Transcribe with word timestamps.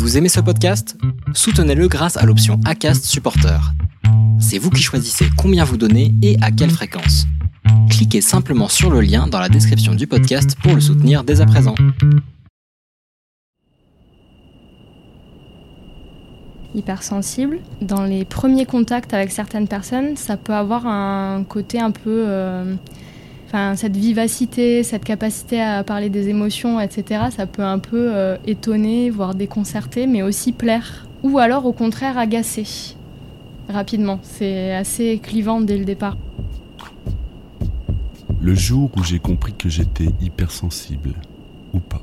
Vous 0.00 0.16
aimez 0.16 0.30
ce 0.30 0.40
podcast? 0.40 0.96
Soutenez-le 1.34 1.86
grâce 1.86 2.16
à 2.16 2.24
l'option 2.24 2.58
ACAST 2.64 3.04
Supporter. 3.04 3.60
C'est 4.40 4.56
vous 4.56 4.70
qui 4.70 4.82
choisissez 4.82 5.26
combien 5.36 5.62
vous 5.62 5.76
donnez 5.76 6.14
et 6.22 6.38
à 6.40 6.50
quelle 6.50 6.70
fréquence. 6.70 7.26
Cliquez 7.90 8.22
simplement 8.22 8.68
sur 8.68 8.90
le 8.90 9.02
lien 9.02 9.26
dans 9.26 9.38
la 9.38 9.50
description 9.50 9.94
du 9.94 10.06
podcast 10.06 10.56
pour 10.62 10.74
le 10.74 10.80
soutenir 10.80 11.22
dès 11.22 11.42
à 11.42 11.46
présent. 11.46 11.74
hypersensible. 16.74 17.58
Dans 17.82 18.04
les 18.04 18.24
premiers 18.24 18.64
contacts 18.64 19.12
avec 19.12 19.30
certaines 19.30 19.68
personnes, 19.68 20.16
ça 20.16 20.38
peut 20.38 20.54
avoir 20.54 20.86
un 20.86 21.44
côté 21.44 21.78
un 21.78 21.90
peu... 21.90 22.24
euh, 22.26 22.74
Cette 23.74 23.96
vivacité, 23.96 24.84
cette 24.84 25.04
capacité 25.04 25.60
à 25.60 25.82
parler 25.82 26.08
des 26.08 26.28
émotions, 26.28 26.78
etc., 26.80 27.24
ça 27.34 27.46
peut 27.46 27.64
un 27.64 27.80
peu 27.80 28.14
euh, 28.14 28.36
étonner, 28.46 29.10
voire 29.10 29.34
déconcerter, 29.34 30.06
mais 30.06 30.22
aussi 30.22 30.52
plaire. 30.52 31.06
Ou 31.24 31.38
alors, 31.38 31.66
au 31.66 31.72
contraire, 31.72 32.16
agacer 32.16 32.94
rapidement. 33.68 34.20
C'est 34.22 34.74
assez 34.74 35.18
clivant 35.22 35.60
dès 35.60 35.78
le 35.78 35.84
départ. 35.84 36.16
Le 38.40 38.54
jour 38.54 38.90
où 38.96 39.02
j'ai 39.02 39.18
compris 39.18 39.52
que 39.52 39.68
j'étais 39.68 40.08
hypersensible, 40.22 41.14
ou 41.74 41.80
pas. 41.80 42.02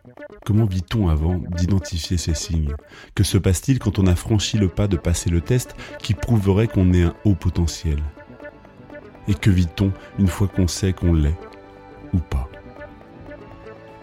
Comment 0.43 0.65
vit-on 0.65 1.07
avant 1.07 1.39
d'identifier 1.55 2.17
ces 2.17 2.33
signes? 2.33 2.73
Que 3.13 3.23
se 3.23 3.37
passe-t-il 3.37 3.77
quand 3.77 3.99
on 3.99 4.07
a 4.07 4.15
franchi 4.15 4.57
le 4.57 4.67
pas 4.69 4.87
de 4.87 4.97
passer 4.97 5.29
le 5.29 5.39
test 5.39 5.75
qui 5.99 6.15
prouverait 6.15 6.67
qu'on 6.67 6.93
est 6.93 7.03
un 7.03 7.13
haut 7.25 7.35
potentiel? 7.35 7.99
Et 9.27 9.35
que 9.35 9.51
vit-on 9.51 9.91
une 10.17 10.27
fois 10.27 10.47
qu'on 10.47 10.67
sait 10.67 10.93
qu'on 10.93 11.13
l'est 11.13 11.37
Ou 12.13 12.17
pas? 12.17 12.49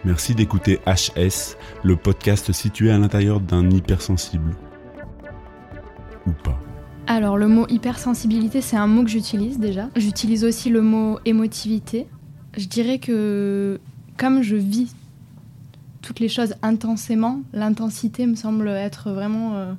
Merci 0.05 0.37
d'écouter 0.37 0.79
HS, 0.87 1.57
le 1.83 1.97
podcast 1.97 2.53
situé 2.53 2.93
à 2.93 2.99
l'intérieur 2.99 3.41
d'un 3.41 3.69
hypersensible. 3.69 4.55
Ou 6.25 6.31
pas. 6.31 6.59
Alors, 7.09 7.37
le 7.37 7.49
mot 7.49 7.67
hypersensibilité, 7.69 8.61
c'est 8.61 8.77
un 8.77 8.87
mot 8.87 9.03
que 9.03 9.11
j'utilise 9.11 9.59
déjà. 9.59 9.89
J'utilise 9.97 10.45
aussi 10.45 10.71
le 10.71 10.83
mot 10.83 11.19
émotivité. 11.25 12.07
Je 12.57 12.67
dirais 12.67 13.01
que 13.01 13.81
comme 14.17 14.43
je 14.43 14.57
vis 14.57 14.95
toutes 16.09 16.21
les 16.21 16.31
choses 16.31 16.55
intensément, 16.63 17.43
l'intensité 17.53 18.25
me 18.25 18.35
semble 18.35 18.67
être 18.69 19.11
vraiment 19.11 19.57
euh, 19.57 19.75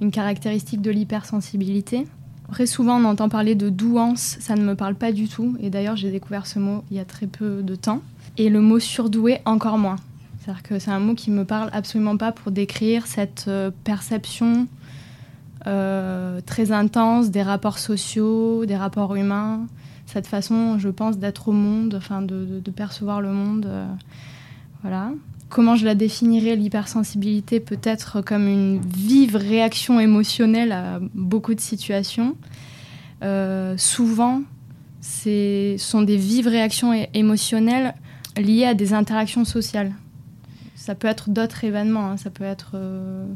une 0.00 0.10
caractéristique 0.10 0.80
de 0.80 0.90
l'hypersensibilité. 0.90 2.06
Très 2.50 2.64
souvent, 2.64 2.98
on 2.98 3.04
entend 3.04 3.28
parler 3.28 3.54
de 3.54 3.68
douance, 3.68 4.38
ça 4.40 4.54
ne 4.54 4.62
me 4.62 4.74
parle 4.74 4.94
pas 4.94 5.12
du 5.12 5.28
tout. 5.28 5.54
Et 5.60 5.68
d'ailleurs, 5.68 5.94
j'ai 5.94 6.10
découvert 6.10 6.46
ce 6.46 6.58
mot 6.58 6.82
il 6.90 6.96
y 6.96 7.00
a 7.00 7.04
très 7.04 7.26
peu 7.26 7.62
de 7.62 7.74
temps. 7.74 8.00
Et 8.38 8.48
le 8.48 8.62
mot 8.62 8.78
surdoué, 8.78 9.40
encore 9.44 9.76
moins. 9.76 9.96
C'est-à-dire 10.40 10.62
que 10.62 10.78
c'est 10.78 10.90
un 10.90 10.98
mot 10.98 11.14
qui 11.14 11.30
me 11.30 11.44
parle 11.44 11.68
absolument 11.74 12.16
pas 12.16 12.32
pour 12.32 12.52
décrire 12.52 13.06
cette 13.06 13.44
euh, 13.48 13.70
perception 13.84 14.68
euh, 15.66 16.40
très 16.46 16.72
intense 16.72 17.30
des 17.30 17.42
rapports 17.42 17.78
sociaux, 17.78 18.64
des 18.64 18.76
rapports 18.76 19.14
humains, 19.14 19.66
cette 20.06 20.26
façon, 20.26 20.78
je 20.78 20.88
pense, 20.88 21.18
d'être 21.18 21.48
au 21.48 21.52
monde, 21.52 21.96
enfin 21.98 22.22
de, 22.22 22.62
percevoir 22.74 23.20
le 23.20 23.32
monde. 23.32 23.68
voilà. 24.80 25.10
Comment 25.48 25.76
je 25.76 25.84
la 25.84 25.94
définirais, 25.94 26.56
l'hypersensibilité 26.56 27.60
Peut-être 27.60 28.20
comme 28.20 28.48
une 28.48 28.80
vive 28.80 29.36
réaction 29.36 30.00
émotionnelle 30.00 30.72
à 30.72 30.98
beaucoup 31.14 31.54
de 31.54 31.60
situations. 31.60 32.36
Euh, 33.22 33.76
souvent, 33.78 34.42
ce 35.00 35.76
sont 35.78 36.02
des 36.02 36.16
vives 36.16 36.48
réactions 36.48 36.92
émotionnelles 37.14 37.94
liées 38.36 38.64
à 38.64 38.74
des 38.74 38.92
interactions 38.92 39.44
sociales. 39.44 39.92
Ça 40.74 40.94
peut 40.96 41.08
être 41.08 41.30
d'autres 41.30 41.62
événements, 41.64 42.10
hein. 42.10 42.16
ça 42.16 42.30
peut 42.30 42.44
être 42.44 42.72
euh, 42.74 43.26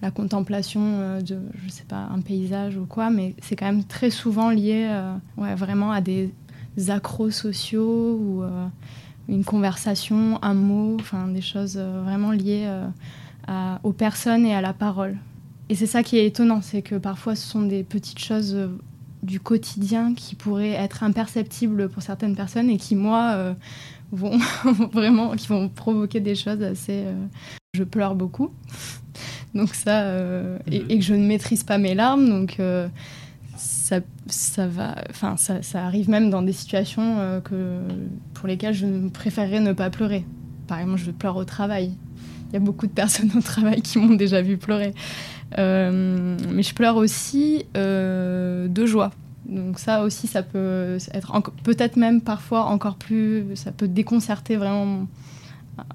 la 0.00 0.10
contemplation 0.10 0.80
euh, 0.82 1.20
de, 1.20 1.38
je 1.64 1.70
sais 1.70 1.84
pas, 1.84 2.08
un 2.12 2.20
paysage 2.20 2.78
ou 2.78 2.86
quoi, 2.86 3.10
mais 3.10 3.34
c'est 3.42 3.56
quand 3.56 3.66
même 3.66 3.84
très 3.84 4.10
souvent 4.10 4.50
lié 4.50 4.88
ouais, 5.36 5.54
vraiment 5.54 5.92
à 5.92 6.00
des 6.00 6.32
accros 6.88 7.30
sociaux 7.30 8.18
ou 8.20 8.42
une 9.28 9.44
conversation, 9.44 10.38
un 10.42 10.54
mot, 10.54 10.96
enfin 11.00 11.28
des 11.28 11.40
choses 11.40 11.76
euh, 11.78 12.02
vraiment 12.04 12.30
liées 12.30 12.64
euh, 12.66 12.86
à- 13.46 13.80
aux 13.82 13.92
personnes 13.92 14.46
et 14.46 14.54
à 14.54 14.60
la 14.60 14.72
parole. 14.72 15.16
Et 15.68 15.74
c'est 15.74 15.86
ça 15.86 16.02
qui 16.02 16.16
est 16.18 16.26
étonnant, 16.26 16.62
c'est 16.62 16.82
que 16.82 16.94
parfois 16.96 17.34
ce 17.34 17.46
sont 17.46 17.62
des 17.62 17.82
petites 17.82 18.20
choses 18.20 18.54
euh, 18.54 18.68
du 19.22 19.40
quotidien 19.40 20.14
qui 20.14 20.34
pourraient 20.36 20.70
être 20.72 21.02
imperceptibles 21.02 21.88
pour 21.88 22.02
certaines 22.02 22.36
personnes 22.36 22.70
et 22.70 22.76
qui, 22.76 22.94
moi, 22.94 23.32
euh, 23.34 23.54
vont 24.12 24.38
vraiment, 24.92 25.32
qui 25.32 25.48
vont 25.48 25.68
provoquer 25.68 26.20
des 26.20 26.36
choses 26.36 26.62
assez. 26.62 27.02
euh, 27.06 27.26
Je 27.74 27.82
pleure 27.84 28.14
beaucoup, 28.14 28.50
donc 29.54 29.74
ça, 29.74 30.02
euh, 30.02 30.58
et, 30.70 30.84
et 30.88 30.98
que 30.98 31.04
je 31.04 31.14
ne 31.14 31.26
maîtrise 31.26 31.64
pas 31.64 31.78
mes 31.78 31.94
larmes, 31.94 32.28
donc. 32.28 32.56
Ça, 33.86 34.00
ça 34.26 34.66
va, 34.66 34.96
enfin, 35.10 35.36
ça, 35.36 35.62
ça 35.62 35.84
arrive 35.84 36.10
même 36.10 36.28
dans 36.28 36.42
des 36.42 36.52
situations 36.52 37.20
euh, 37.20 37.40
que, 37.40 37.78
pour 38.34 38.48
lesquelles 38.48 38.74
je 38.74 39.08
préférerais 39.10 39.60
ne 39.60 39.72
pas 39.72 39.90
pleurer. 39.90 40.24
Par 40.66 40.80
exemple, 40.80 40.98
je 40.98 41.12
pleure 41.12 41.36
au 41.36 41.44
travail. 41.44 41.92
Il 42.48 42.54
y 42.54 42.56
a 42.56 42.58
beaucoup 42.58 42.88
de 42.88 42.92
personnes 42.92 43.30
au 43.36 43.40
travail 43.40 43.82
qui 43.82 43.98
m'ont 43.98 44.16
déjà 44.16 44.42
vu 44.42 44.56
pleurer. 44.56 44.92
Euh, 45.58 46.36
mais 46.52 46.64
je 46.64 46.74
pleure 46.74 46.96
aussi 46.96 47.66
euh, 47.76 48.66
de 48.66 48.86
joie. 48.86 49.12
Donc 49.48 49.78
ça 49.78 50.02
aussi, 50.02 50.26
ça 50.26 50.42
peut 50.42 50.98
être 51.12 51.40
peut-être 51.62 51.94
même 51.94 52.20
parfois 52.20 52.64
encore 52.64 52.96
plus, 52.96 53.54
ça 53.54 53.70
peut 53.70 53.86
déconcerter 53.86 54.56
vraiment 54.56 55.06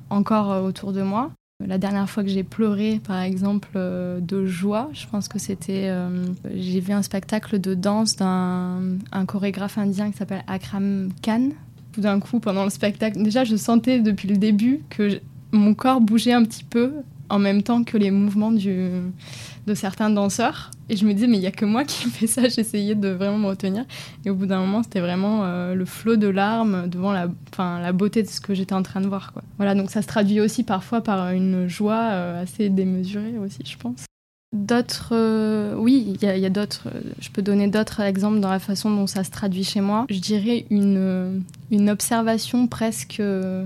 encore 0.10 0.52
euh, 0.54 0.62
autour 0.62 0.94
de 0.94 1.02
moi. 1.02 1.32
La 1.68 1.78
dernière 1.78 2.10
fois 2.10 2.24
que 2.24 2.30
j'ai 2.30 2.44
pleuré, 2.44 3.00
par 3.06 3.22
exemple, 3.22 3.70
euh, 3.76 4.20
de 4.20 4.46
joie, 4.46 4.90
je 4.94 5.06
pense 5.08 5.28
que 5.28 5.40
c'était. 5.40 5.88
euh, 5.90 6.26
j'ai 6.56 6.80
vu 6.80 6.94
un 6.94 7.02
spectacle 7.02 7.60
de 7.60 7.74
danse 7.74 8.16
d'un 8.16 8.82
un 9.12 9.26
chorégraphe 9.26 9.78
indien 9.78 10.12
qui 10.12 10.18
s'appelle 10.18 10.44
Akram 10.48 11.10
Khan. 11.22 11.50
Tout 11.94 12.02
d'un 12.02 12.20
coup, 12.20 12.40
pendant 12.40 12.64
le 12.64 12.70
spectacle, 12.70 13.22
déjà, 13.22 13.44
je 13.44 13.56
sentais 13.56 14.00
depuis 14.00 14.28
le 14.28 14.38
début 14.38 14.82
que 14.90 15.20
mon 15.52 15.74
corps 15.74 16.00
bougeait 16.02 16.34
un 16.34 16.44
petit 16.44 16.64
peu 16.64 16.94
en 17.32 17.40
même 17.40 17.64
temps 17.64 17.84
que 17.84 17.98
les 17.98 18.12
mouvements 18.12 18.52
de 18.52 19.74
certains 19.74 20.10
danseurs. 20.10 20.72
Et 20.90 20.98
je 20.98 21.06
me 21.06 21.14
disais, 21.14 21.28
mais 21.28 21.38
il 21.38 21.42
n'y 21.42 21.48
a 21.48 21.52
que 21.52 21.66
moi 21.66 21.84
qui 21.86 22.06
fais 22.10 22.28
ça. 22.28 22.48
J'essayais 22.50 22.96
de 22.96 23.10
vraiment 23.10 23.38
me 23.38 23.48
retenir. 23.48 23.86
Et 24.26 24.30
au 24.30 24.36
bout 24.36 24.46
d'un 24.46 24.60
moment, 24.60 24.84
c'était 24.84 25.00
vraiment 25.00 25.46
euh, 25.46 25.74
le 25.74 25.86
flot 25.86 26.18
de 26.18 26.28
larmes 26.28 26.88
devant 26.88 27.12
la, 27.14 27.92
beauté 27.94 28.24
de 28.24 28.28
ce 28.28 28.42
que 28.42 28.54
j'étais 28.54 28.74
en 28.74 28.84
train 28.84 29.02
de 29.02 29.08
voir. 29.08 29.34
Voilà, 29.58 29.74
donc 29.76 29.90
ça 29.90 30.02
se 30.02 30.08
traduit 30.08 30.42
aussi 30.42 30.64
parfois 30.64 31.02
par 31.02 31.32
une 31.32 31.68
joie 31.68 32.10
euh, 32.12 32.44
assez 32.44 32.70
démesurée 32.70 33.38
aussi, 33.38 33.64
je 33.66 33.78
pense. 33.78 34.06
D'autres, 34.54 35.14
euh, 35.14 35.76
oui, 35.78 36.18
il 36.22 36.28
y 36.28 36.46
a, 36.46 36.50
d'autres. 36.50 36.90
euh, 36.94 37.02
je 37.20 37.30
peux 37.30 37.42
donner 37.42 37.70
d'autres 37.70 38.02
exemples 38.02 38.42
dans 38.42 38.50
la 38.50 38.60
façon 38.60 38.94
dont 38.94 39.08
ça 39.08 39.24
se 39.24 39.32
traduit 39.32 39.64
chez 39.64 39.80
moi. 39.80 40.06
Je 40.10 40.20
dirais 40.20 40.66
une, 40.70 40.98
euh, 40.98 41.88
observation 41.88 42.68
presque 42.68 43.22
euh, 43.22 43.66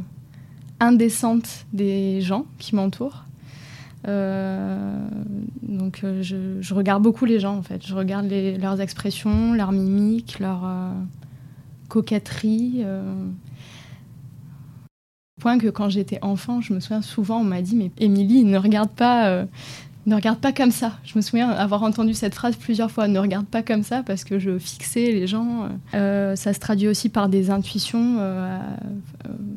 indécente 0.79 1.65
des 1.73 2.21
gens 2.21 2.45
qui 2.59 2.75
m'entourent. 2.75 3.24
Euh, 4.07 5.07
donc 5.61 6.01
euh, 6.03 6.21
je, 6.21 6.73
regarde 6.73 7.01
beaucoup 7.01 7.25
les 7.25 7.39
gens 7.39 7.57
en 7.57 7.61
fait. 7.61 7.85
Je 7.85 7.95
regarde 7.95 8.31
leurs 8.59 8.81
expressions, 8.81 9.53
leurs 9.53 9.71
mimiques, 9.71 10.39
leur 10.39 10.65
euh, 10.65 10.91
coquetterie. 11.89 12.83
point 15.41 15.57
que 15.57 15.67
quand 15.67 15.89
j'étais 15.89 16.19
enfant, 16.21 16.61
je 16.61 16.73
me 16.73 16.79
souviens 16.79 17.01
souvent, 17.01 17.39
on 17.39 17.43
m'a 17.43 17.61
dit 17.61 17.75
mais 17.75 17.91
Émilie, 17.97 18.43
ne 18.43 18.57
regarde 18.57 18.91
pas, 18.91 19.45
ne 20.05 20.15
regarde 20.15 20.39
pas 20.39 20.53
comme 20.53 20.71
ça. 20.71 20.93
Je 21.03 21.13
me 21.17 21.21
souviens 21.21 21.49
avoir 21.49 21.83
entendu 21.83 22.13
cette 22.13 22.35
phrase 22.35 22.55
plusieurs 22.55 22.91
fois. 22.91 23.07
Ne 23.07 23.19
regarde 23.19 23.45
pas 23.45 23.63
comme 23.63 23.83
ça 23.83 24.03
parce 24.03 24.23
que 24.23 24.39
je 24.39 24.57
fixais 24.57 25.11
les 25.11 25.27
gens. 25.27 25.69
Ça 25.93 26.53
se 26.53 26.59
traduit 26.59 26.87
aussi 26.87 27.09
par 27.09 27.29
des 27.29 27.49
intuitions 27.49 28.19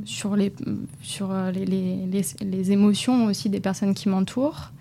sur, 0.08 0.36
les, 0.36 0.52
sur 1.02 1.30
euh, 1.30 1.50
les, 1.50 1.64
les- 1.64 2.06
les- 2.40 2.72
émotions 2.72 3.26
aussi 3.26 3.48
des 3.50 3.60
personnes 3.60 3.94
qui 3.94 4.08
m'entourent. 4.08 4.72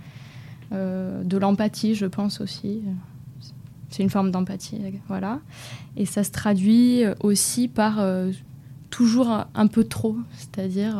Euh, 0.73 1.23
de 1.23 1.37
l'empathie, 1.37 1.95
je 1.95 2.05
pense 2.05 2.41
aussi. 2.41 2.81
C'est 3.89 4.03
une 4.03 4.09
forme 4.09 4.31
d'empathie, 4.31 4.79
voilà. 5.07 5.39
Et 5.95 6.05
ça 6.05 6.23
se 6.23 6.31
traduit 6.31 7.03
aussi 7.21 7.67
par 7.69 7.99
euh, 7.99 8.31
toujours 8.89 9.29
un 9.55 9.67
peu 9.67 9.83
trop, 9.85 10.17
c'est-à-dire 10.37 10.97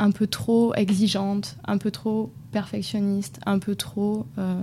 un 0.00 0.10
peu 0.10 0.26
trop 0.26 0.74
exigeante, 0.74 1.56
un 1.66 1.78
peu 1.78 1.90
trop 1.90 2.32
perfectionniste, 2.50 3.38
un 3.46 3.58
peu 3.58 3.76
trop 3.76 4.26
euh, 4.38 4.54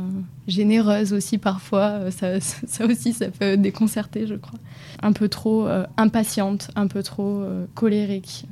généreuse 0.47 1.13
aussi 1.13 1.37
parfois. 1.37 2.11
Ça, 2.11 2.39
ça, 2.41 2.85
aussi, 2.85 3.13
ça 3.13 3.29
peut 3.29 3.55
déconcerter, 3.55 4.27
je 4.27 4.35
crois. 4.35 4.59
Un 5.01 5.13
peu 5.13 5.29
trop 5.29 5.67
impatiente, 5.95 6.69
un 6.75 6.87
peu 6.87 7.03
trop 7.03 7.45
colérique. 7.75 8.45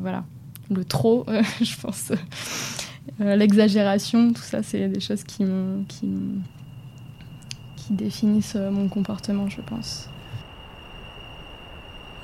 voilà. 0.00 0.24
Le 0.70 0.84
trop, 0.84 1.24
je 1.60 1.80
pense. 1.80 2.10
L'exagération, 3.20 4.32
tout 4.32 4.42
ça, 4.42 4.64
c'est 4.64 4.88
des 4.88 5.00
choses 5.00 5.22
qui, 5.22 5.44
qui 5.88 6.08
définissent 7.90 8.56
mon 8.56 8.88
comportement, 8.88 9.48
je 9.48 9.60
pense. 9.60 10.08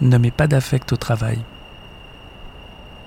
Ne 0.01 0.19
mets 0.19 0.33
pas 0.33 0.49
d'affect 0.49 0.93
au 0.93 0.97
travail 0.97 1.39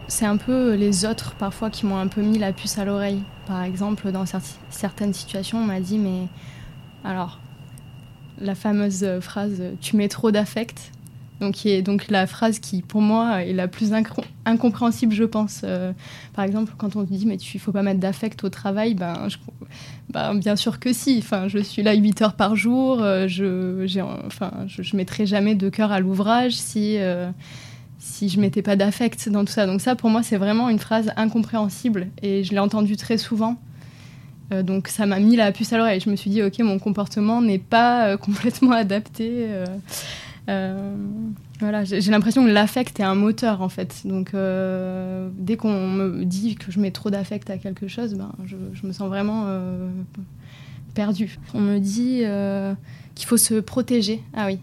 c'est 0.08 0.26
un 0.26 0.38
peu 0.38 0.76
les 0.76 1.06
autres 1.06 1.36
parfois 1.36 1.70
qui 1.70 1.86
m'ont 1.86 1.98
un 1.98 2.08
peu 2.08 2.22
mis 2.22 2.38
la 2.38 2.54
puce 2.54 2.78
à 2.78 2.86
l'oreille. 2.86 3.22
Par 3.48 3.64
exemple, 3.64 4.12
dans 4.12 4.26
certaines 4.70 5.14
situations, 5.14 5.60
on 5.60 5.66
m'a 5.66 5.80
dit 5.80 5.98
mais 5.98 6.28
alors 7.04 7.40
la 8.40 8.56
fameuse 8.56 9.06
phrase 9.22 9.62
tu 9.80 9.96
mets 9.96 10.10
trop 10.10 10.32
d'affect 10.32 10.92
donc 11.42 11.54
qui 11.54 11.70
est 11.70 11.82
donc 11.82 12.10
la 12.10 12.28
phrase 12.28 12.60
qui 12.60 12.82
pour 12.82 13.02
moi 13.02 13.44
est 13.44 13.54
la 13.54 13.68
plus 13.68 13.92
incompréhensible 14.46 15.14
je 15.14 15.24
pense 15.24 15.62
euh, 15.64 15.92
par 16.34 16.46
exemple 16.46 16.74
quand 16.78 16.96
on 16.96 17.04
dit 17.04 17.26
mais 17.26 17.38
tu 17.38 17.60
faut 17.60 17.72
pas 17.72 17.84
mettre 17.84 18.00
d'affect 18.00 18.44
au 18.44 18.50
travail 18.50 18.94
ben, 18.94 19.28
ben, 20.10 20.36
bien 20.36 20.56
sûr 20.56 20.80
que 20.80 20.94
si 20.94 21.18
enfin 21.20 21.48
je 21.48 21.60
suis 21.60 21.84
là 21.84 21.94
8 21.94 22.22
heures 22.22 22.36
par 22.36 22.56
jour 22.56 23.02
euh, 23.02 23.28
je 23.28 24.02
enfin 24.26 24.52
je, 24.68 24.96
mettrai 24.96 25.26
jamais 25.26 25.56
de 25.56 25.70
cœur 25.70 25.92
à 25.92 26.00
l'ouvrage 26.00 26.54
si 26.54 26.98
euh, 27.00 27.30
si 28.06 28.30
je 28.30 28.40
mettais 28.40 28.62
pas 28.62 28.76
d'affect 28.76 29.30
dans 29.30 29.44
tout 29.44 29.52
ça. 29.52 29.66
Donc 29.66 29.82
ça, 29.82 29.96
pour 29.96 30.10
moi, 30.12 30.22
c'est 30.22 30.38
vraiment 30.38 30.70
une 30.70 30.78
phrase 30.78 31.12
incompréhensible 31.18 32.08
et 32.22 32.44
je 32.44 32.52
l'ai 32.52 32.60
entendue 32.60 32.98
très 32.98 33.18
souvent. 33.18 33.58
Euh, 34.54 34.62
donc 34.62 34.90
ça 34.90 35.08
m'a 35.08 35.20
mis 35.20 35.36
la 35.36 35.52
puce 35.52 35.74
à 35.74 35.78
l'oreille. 35.78 36.00
Je 36.00 36.10
me 36.10 36.16
suis 36.16 36.30
dit, 36.30 36.44
ok, 36.44 36.60
mon 36.60 36.78
comportement 36.78 37.42
n'est 37.42 37.60
pas 37.60 38.10
euh, 38.10 38.18
complètement 38.26 38.74
adapté. 38.74 39.48
Euh, 40.48 40.96
voilà, 41.60 41.84
j'ai 41.84 42.12
l'impression 42.12 42.46
que 42.46 42.52
l'affect 42.52 43.00
est 43.00 43.04
un 43.04 43.16
moteur 43.16 43.64
en 43.64 43.70
fait. 43.70 44.04
Donc 44.06 44.34
dès 44.34 45.58
qu'on 45.58 45.88
me 45.88 46.26
dit 46.26 46.56
que 46.56 46.72
je 46.72 46.80
mets 46.80 46.92
trop 46.92 47.10
d'affect 47.10 47.50
à 47.50 47.58
quelque 47.58 47.88
chose, 47.88 48.14
ben, 48.14 48.32
je, 48.46 48.56
je 48.74 48.86
me 48.86 48.92
sens 48.92 49.08
vraiment 49.08 49.48
perdue. 50.94 51.40
On 51.56 51.60
me 51.60 51.80
dit 51.80 52.22
qu'il 53.16 53.28
faut 53.28 53.38
se 53.38 53.56
protéger. 53.56 54.22
Ah 54.36 54.46
oui, 54.46 54.60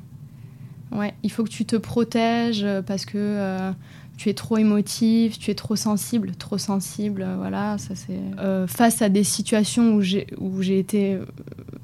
Ouais, 0.93 1.15
il 1.23 1.33
faut 1.33 1.43
que 1.43 1.49
tu 1.49 1.65
te 1.65 1.77
protèges 1.77 2.65
euh, 2.65 2.83
parce 2.83 3.06
que 3.06 3.17
euh, 3.17 3.73
tu 4.19 4.29
es 4.29 4.35
trop 4.35 4.59
émotif, 4.59 5.39
tu 5.39 5.50
es 5.50 5.55
trop 5.55 5.75
sensible, 5.75 6.33
trop 6.37 6.59
sensible, 6.59 7.23
euh, 7.23 7.37
voilà, 7.39 7.79
ça 7.79 7.94
c'est. 7.94 8.21
face 8.67 9.00
à 9.00 9.09
des 9.09 9.25
situations 9.25 9.94
où 9.94 10.03
j'ai 10.03 10.27
où 10.39 10.61
j'ai 10.61 10.79
été, 10.79 11.19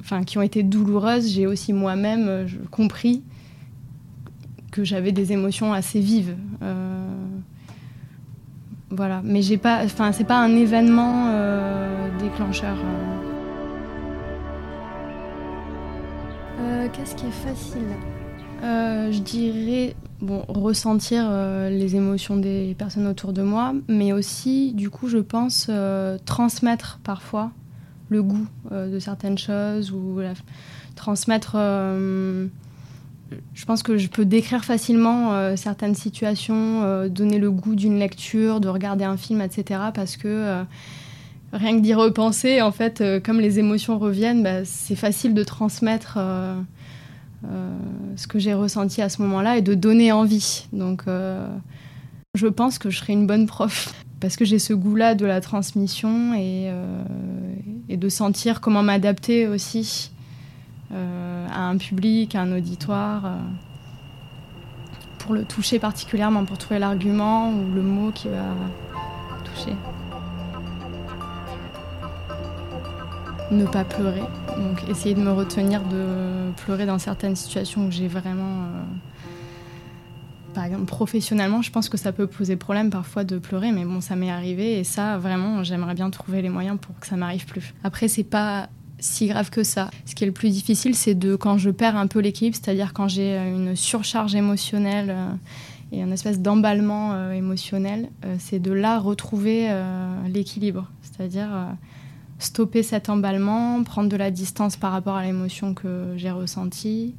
enfin 0.01 0.25
qui 0.25 0.37
ont 0.37 0.43
été 0.43 0.63
douloureuses, 0.63 1.29
j'ai 1.31 1.47
aussi 1.47 1.73
moi-même 1.73 2.47
compris 2.71 3.23
que 4.71 4.85
j'avais 4.85 5.13
des 5.13 5.33
émotions 5.33 5.73
assez 5.73 6.01
vives. 6.01 6.37
voilà, 8.91 9.23
mais 9.25 9.41
j'ai 9.41 9.57
pas, 9.57 9.85
enfin 9.85 10.13
c'est 10.13 10.25
pas 10.25 10.39
un 10.39 10.55
événement 10.55 11.33
déclencheur. 12.19 12.77
Qu'est-ce 16.93 17.15
qui 17.15 17.27
est 17.27 17.31
facile? 17.31 18.18
Euh, 18.63 19.13
je 19.13 19.21
dirais 19.21 19.95
bon, 20.21 20.45
ressentir 20.49 21.25
euh, 21.29 21.71
les 21.71 21.95
émotions 21.95 22.37
des 22.37 22.75
personnes 22.77 23.07
autour 23.07 23.33
de 23.33 23.43
moi, 23.43 23.73
mais 23.89 24.13
aussi, 24.13 24.73
du 24.73 24.91
coup, 24.91 25.09
je 25.09 25.19
pense 25.19 25.67
euh, 25.69 26.19
transmettre 26.25 26.99
parfois 27.05 27.53
le 28.09 28.23
goût 28.23 28.47
de 28.71 28.99
certaines 28.99 29.37
choses 29.37 29.93
ou 29.93 30.19
transmettre. 30.97 31.57
je 31.57 32.49
pense 33.67 33.83
que 33.83 33.99
je 33.99 34.09
peux 34.09 34.25
décrire 34.25 34.65
facilement 34.65 35.55
certaines 35.59 35.95
situations, 35.95 37.07
donner 37.09 37.39
le 37.39 37.51
goût 37.51 37.75
d'une 37.75 37.99
lecture, 37.99 38.61
de 38.61 38.69
regarder 38.69 39.05
un 39.05 39.19
film, 39.19 39.43
etc. 39.43 39.81
Parce 39.93 40.17
que 40.17 40.65
rien 41.53 41.77
que 41.77 41.83
d'y 41.83 41.93
repenser, 41.93 42.63
en 42.63 42.73
fait, 42.73 43.05
comme 43.23 43.41
les 43.41 43.59
émotions 43.59 43.99
reviennent, 43.99 44.43
bah, 44.43 44.65
c'est 44.65 44.97
facile 44.97 45.35
de 45.35 45.45
transmettre 45.45 46.19
ce 47.45 48.27
que 48.27 48.39
j'ai 48.39 48.55
ressenti 48.55 49.03
à 49.03 49.09
ce 49.09 49.23
moment-là 49.23 49.59
et 49.59 49.63
de 49.63 49.75
donner 49.75 50.13
envie. 50.13 50.67
Donc, 50.73 51.03
euh, 51.07 51.47
je 52.35 52.47
pense 52.47 52.79
que 52.79 52.91
je 52.91 52.99
serai 52.99 53.13
une 53.13 53.27
bonne 53.27 53.47
prof 53.47 53.95
parce 54.21 54.37
que 54.37 54.45
j'ai 54.45 54.59
ce 54.59 54.73
goût-là 54.73 55.15
de 55.15 55.25
la 55.25 55.41
transmission 55.41 56.35
et, 56.35 56.69
euh, 56.71 57.05
et 57.89 57.97
de 57.97 58.09
sentir 58.09 58.61
comment 58.61 58.83
m'adapter 58.83 59.47
aussi 59.47 60.11
à 60.91 61.69
un 61.69 61.77
public, 61.77 62.35
à 62.35 62.41
un 62.41 62.53
auditoire, 62.53 63.37
pour 65.19 65.35
le 65.35 65.45
toucher 65.45 65.79
particulièrement, 65.79 66.47
pour 66.47 66.57
trouver 66.57 66.81
l'argument 66.81 67.53
ou 67.53 67.75
le 67.75 67.83
mot 67.83 68.11
qui 68.11 68.29
va 68.29 68.55
toucher. 69.45 69.77
Ne 73.51 73.65
pas 73.65 73.85
pleurer. 73.85 74.23
Donc 74.57 74.89
essayer 74.89 75.15
de 75.15 75.21
me 75.21 75.33
retenir 75.33 75.83
de 75.85 76.53
pleurer 76.63 76.87
dans 76.87 76.99
certaines 76.99 77.37
situations 77.37 77.87
où 77.87 77.91
j'ai 77.91 78.09
vraiment... 78.09 78.63
Euh, 78.63 78.83
par 80.55 80.65
exemple, 80.65 80.87
professionnellement, 80.87 81.63
je 81.63 81.71
pense 81.71 81.89
que 81.89 81.97
ça 81.97 82.13
peut 82.13 82.27
poser 82.27 82.57
problème 82.57 82.91
parfois 82.91 83.23
de 83.23 83.39
pleurer, 83.39 83.71
mais 83.71 83.85
bon, 83.85 84.01
ça 84.01 84.17
m'est 84.17 84.31
arrivé 84.31 84.79
et 84.79 84.85
ça, 84.85 85.19
vraiment, 85.19 85.63
j'aimerais 85.63 85.95
bien 85.95 86.11
trouver 86.11 86.43
les 86.43 86.49
moyens 86.49 86.79
pour 86.81 86.99
que 86.99 87.07
ça 87.07 87.17
m'arrive 87.17 87.47
plus. 87.47 87.75
Après, 87.85 88.09
c'est 88.09 88.25
pas 88.25 88.69
si 88.99 89.29
grave 89.29 89.51
que 89.51 89.63
ça. 89.63 89.91
Ce 90.05 90.17
qui 90.17 90.25
est 90.25 90.27
le 90.27 90.33
plus 90.33 90.51
difficile, 90.51 90.97
c'est 90.97 91.15
de 91.15 91.37
quand 91.37 91.59
je 91.59 91.71
perds 91.71 91.97
un 91.97 92.09
peu 92.09 92.19
l'équilibre, 92.19 92.57
c'est-à-dire 92.61 92.93
quand 92.93 93.07
j'ai 93.07 93.37
une 93.37 93.77
surcharge 93.77 94.35
émotionnelle 94.35 95.11
euh, 95.11 95.31
et 95.93 96.03
un 96.03 96.11
espèce 96.11 96.41
d'emballement 96.41 97.13
euh, 97.13 97.31
émotionnel, 97.33 98.09
c'est 98.39 98.59
de 98.59 98.73
là 98.73 98.99
retrouver 98.99 99.71
l'équilibre. 100.27 100.91
C'est-à-dire 101.03 101.51
stopper 102.39 102.83
cet 102.83 103.09
emballement, 103.09 103.83
prendre 103.83 104.09
de 104.09 104.17
la 104.17 104.31
distance 104.31 104.77
par 104.77 104.93
rapport 104.93 105.17
à 105.17 105.25
l'émotion 105.25 105.75
que 105.75 106.15
j'ai 106.17 106.31
ressentie. 106.31 107.15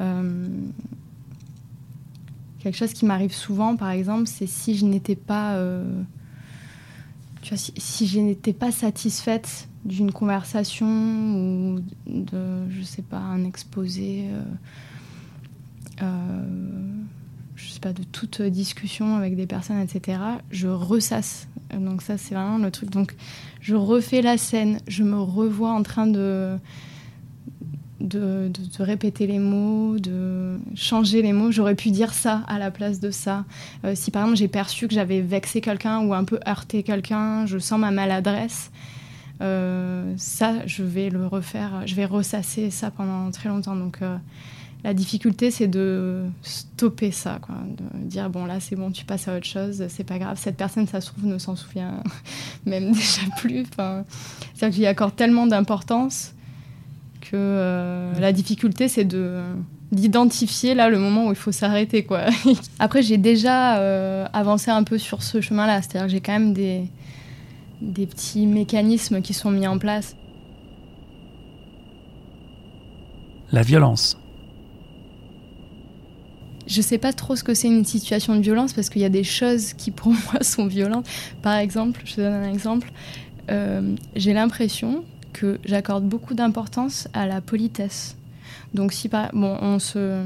Euh, 0.00 0.48
quelque 2.60 2.76
chose 2.76 2.92
qui 2.92 3.04
m'arrive 3.06 3.32
souvent, 3.32 3.76
par 3.76 3.90
exemple, 3.90 4.26
c'est 4.26 4.46
si 4.46 4.76
je 4.76 4.84
n'étais 4.84 5.16
pas, 5.16 5.54
euh, 5.54 6.02
si, 7.42 8.06
je 8.06 8.20
n'étais 8.20 8.52
pas 8.52 8.72
satisfaite 8.72 9.68
d'une 9.84 10.12
conversation 10.12 10.86
ou 10.86 11.80
de, 12.06 12.68
je 12.70 12.82
sais 12.82 13.02
pas, 13.02 13.18
un 13.18 13.44
exposé. 13.44 14.28
Euh, 16.02 16.93
je 17.56 17.68
sais 17.68 17.80
pas, 17.80 17.92
de 17.92 18.02
toute 18.02 18.42
discussion 18.42 19.16
avec 19.16 19.36
des 19.36 19.46
personnes, 19.46 19.80
etc., 19.80 20.18
je 20.50 20.68
ressasse. 20.68 21.48
Donc 21.72 22.02
ça, 22.02 22.18
c'est 22.18 22.34
vraiment 22.34 22.58
le 22.58 22.70
truc. 22.70 22.90
Donc 22.90 23.14
je 23.60 23.74
refais 23.74 24.22
la 24.22 24.36
scène, 24.36 24.78
je 24.86 25.02
me 25.02 25.18
revois 25.18 25.72
en 25.72 25.82
train 25.82 26.06
de, 26.06 26.58
de, 28.00 28.50
répéter 28.78 29.26
les 29.26 29.38
mots, 29.38 29.98
de 29.98 30.58
changer 30.74 31.22
les 31.22 31.32
mots. 31.32 31.50
J'aurais 31.50 31.74
pu 31.74 31.90
dire 31.90 32.12
ça 32.12 32.42
à 32.46 32.58
la 32.58 32.70
place 32.70 33.00
de 33.00 33.10
ça. 33.10 33.44
Euh, 33.84 33.94
si 33.94 34.10
par 34.10 34.22
exemple 34.22 34.38
j'ai 34.38 34.48
perçu 34.48 34.88
que 34.88 34.94
j'avais 34.94 35.20
vexé 35.20 35.60
quelqu'un 35.60 36.00
ou 36.00 36.14
un 36.14 36.24
peu 36.24 36.38
heurté 36.46 36.82
quelqu'un, 36.82 37.46
je 37.46 37.58
sens 37.58 37.78
ma 37.78 37.90
maladresse. 37.90 38.70
Euh, 39.40 40.14
ça, 40.16 40.66
je 40.66 40.82
vais 40.82 41.10
le 41.10 41.26
refaire, 41.26 41.82
je 41.86 41.94
vais 41.94 42.04
ressasser 42.04 42.70
ça 42.70 42.90
pendant 42.90 43.30
très 43.30 43.48
longtemps. 43.48 43.74
Donc, 43.74 43.98
euh, 44.02 44.16
la 44.84 44.92
difficulté, 44.92 45.50
c'est 45.50 45.66
de 45.66 46.24
stopper 46.42 47.10
ça, 47.10 47.38
quoi, 47.40 47.54
de 47.66 48.06
dire 48.06 48.28
bon 48.28 48.44
là 48.44 48.60
c'est 48.60 48.76
bon, 48.76 48.90
tu 48.90 49.06
passes 49.06 49.26
à 49.28 49.36
autre 49.36 49.46
chose, 49.46 49.82
c'est 49.88 50.04
pas 50.04 50.18
grave. 50.18 50.38
Cette 50.38 50.58
personne, 50.58 50.86
ça 50.86 51.00
se 51.00 51.06
trouve, 51.10 51.24
ne 51.24 51.38
s'en 51.38 51.56
souvient 51.56 52.02
même 52.66 52.92
déjà 52.92 53.22
plus. 53.38 53.64
Enfin, 53.72 54.04
c'est 54.52 54.68
que 54.68 54.76
j'y 54.76 54.86
accorde 54.86 55.16
tellement 55.16 55.46
d'importance 55.46 56.34
que 57.22 57.30
euh, 57.32 58.12
la 58.20 58.32
difficulté, 58.32 58.88
c'est 58.88 59.06
de 59.06 59.40
d'identifier 59.90 60.74
là 60.74 60.88
le 60.88 60.98
moment 60.98 61.28
où 61.28 61.30
il 61.30 61.36
faut 61.36 61.52
s'arrêter, 61.52 62.04
quoi. 62.04 62.26
Après, 62.78 63.00
j'ai 63.00 63.16
déjà 63.16 63.78
euh, 63.78 64.26
avancé 64.32 64.70
un 64.70 64.82
peu 64.82 64.98
sur 64.98 65.22
ce 65.22 65.40
chemin-là, 65.40 65.80
c'est-à-dire 65.80 66.08
que 66.08 66.12
j'ai 66.12 66.20
quand 66.20 66.32
même 66.32 66.52
des 66.52 66.90
petits 68.06 68.46
mécanismes 68.46 69.22
qui 69.22 69.32
sont 69.32 69.50
mis 69.50 69.66
en 69.66 69.78
place. 69.78 70.14
La 73.52 73.62
violence 73.62 74.18
je 76.66 76.80
sais 76.80 76.98
pas 76.98 77.12
trop 77.12 77.36
ce 77.36 77.44
que 77.44 77.54
c'est 77.54 77.68
une 77.68 77.84
situation 77.84 78.36
de 78.36 78.40
violence 78.40 78.72
parce 78.72 78.88
qu'il 78.88 79.02
y 79.02 79.04
a 79.04 79.10
des 79.10 79.24
choses 79.24 79.72
qui 79.74 79.90
pour 79.90 80.12
moi 80.32 80.42
sont 80.42 80.66
violentes. 80.66 81.06
Par 81.42 81.56
exemple, 81.56 82.02
je 82.04 82.16
te 82.16 82.20
donne 82.20 82.32
un 82.32 82.52
exemple. 82.52 82.92
Euh, 83.50 83.94
j'ai 84.16 84.32
l'impression 84.32 85.04
que 85.32 85.58
j'accorde 85.64 86.04
beaucoup 86.04 86.34
d'importance 86.34 87.08
à 87.12 87.26
la 87.26 87.40
politesse. 87.40 88.16
Donc 88.72 88.92
si 88.92 89.08
bon, 89.08 89.58
on 89.60 89.78
se 89.78 90.20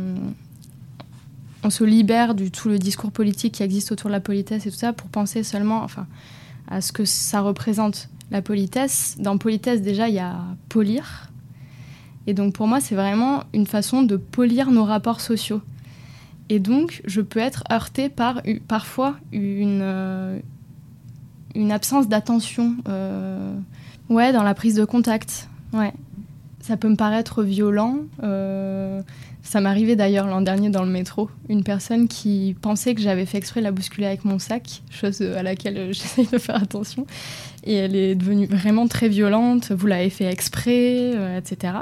on 1.64 1.70
se 1.70 1.84
libère 1.84 2.34
du 2.34 2.50
tout 2.50 2.68
le 2.68 2.78
discours 2.78 3.10
politique 3.10 3.54
qui 3.54 3.62
existe 3.62 3.90
autour 3.90 4.10
de 4.10 4.12
la 4.12 4.20
politesse 4.20 4.66
et 4.66 4.70
tout 4.70 4.76
ça 4.76 4.92
pour 4.92 5.08
penser 5.08 5.42
seulement 5.42 5.82
enfin, 5.82 6.06
à 6.68 6.80
ce 6.80 6.92
que 6.92 7.04
ça 7.04 7.40
représente 7.40 8.08
la 8.30 8.42
politesse. 8.42 9.16
Dans 9.18 9.38
politesse, 9.38 9.82
déjà, 9.82 10.08
il 10.08 10.14
y 10.14 10.20
a 10.20 10.36
polir. 10.68 11.30
Et 12.26 12.34
donc, 12.34 12.54
pour 12.54 12.66
moi, 12.66 12.80
c'est 12.80 12.94
vraiment 12.94 13.44
une 13.54 13.66
façon 13.66 14.02
de 14.02 14.16
polir 14.16 14.70
nos 14.70 14.84
rapports 14.84 15.20
sociaux. 15.20 15.62
Et 16.50 16.58
donc, 16.58 17.02
je 17.04 17.20
peux 17.20 17.40
être 17.40 17.64
heurtée 17.70 18.08
par 18.08 18.42
parfois 18.66 19.16
une, 19.32 19.80
euh, 19.82 20.38
une 21.54 21.72
absence 21.72 22.08
d'attention. 22.08 22.76
Euh, 22.88 23.54
ouais, 24.08 24.32
dans 24.32 24.42
la 24.42 24.54
prise 24.54 24.74
de 24.74 24.84
contact. 24.84 25.48
Ouais. 25.72 25.92
Ça 26.60 26.76
peut 26.76 26.88
me 26.88 26.96
paraître 26.96 27.42
violent. 27.42 27.98
Euh, 28.22 29.02
ça 29.42 29.60
m'arrivait 29.60 29.96
d'ailleurs 29.96 30.26
l'an 30.26 30.40
dernier 30.40 30.70
dans 30.70 30.84
le 30.84 30.90
métro. 30.90 31.30
Une 31.48 31.64
personne 31.64 32.08
qui 32.08 32.56
pensait 32.60 32.94
que 32.94 33.00
j'avais 33.00 33.26
fait 33.26 33.38
exprès 33.38 33.60
la 33.60 33.70
bousculer 33.70 34.06
avec 34.06 34.24
mon 34.24 34.38
sac, 34.38 34.82
chose 34.90 35.22
à 35.22 35.42
laquelle 35.42 35.88
j'essaye 35.92 36.26
de 36.26 36.38
faire 36.38 36.56
attention. 36.56 37.06
Et 37.64 37.74
elle 37.74 37.94
est 37.94 38.14
devenue 38.14 38.46
vraiment 38.46 38.88
très 38.88 39.08
violente. 39.08 39.70
Vous 39.72 39.86
l'avez 39.86 40.10
fait 40.10 40.26
exprès, 40.26 41.12
etc. 41.36 41.74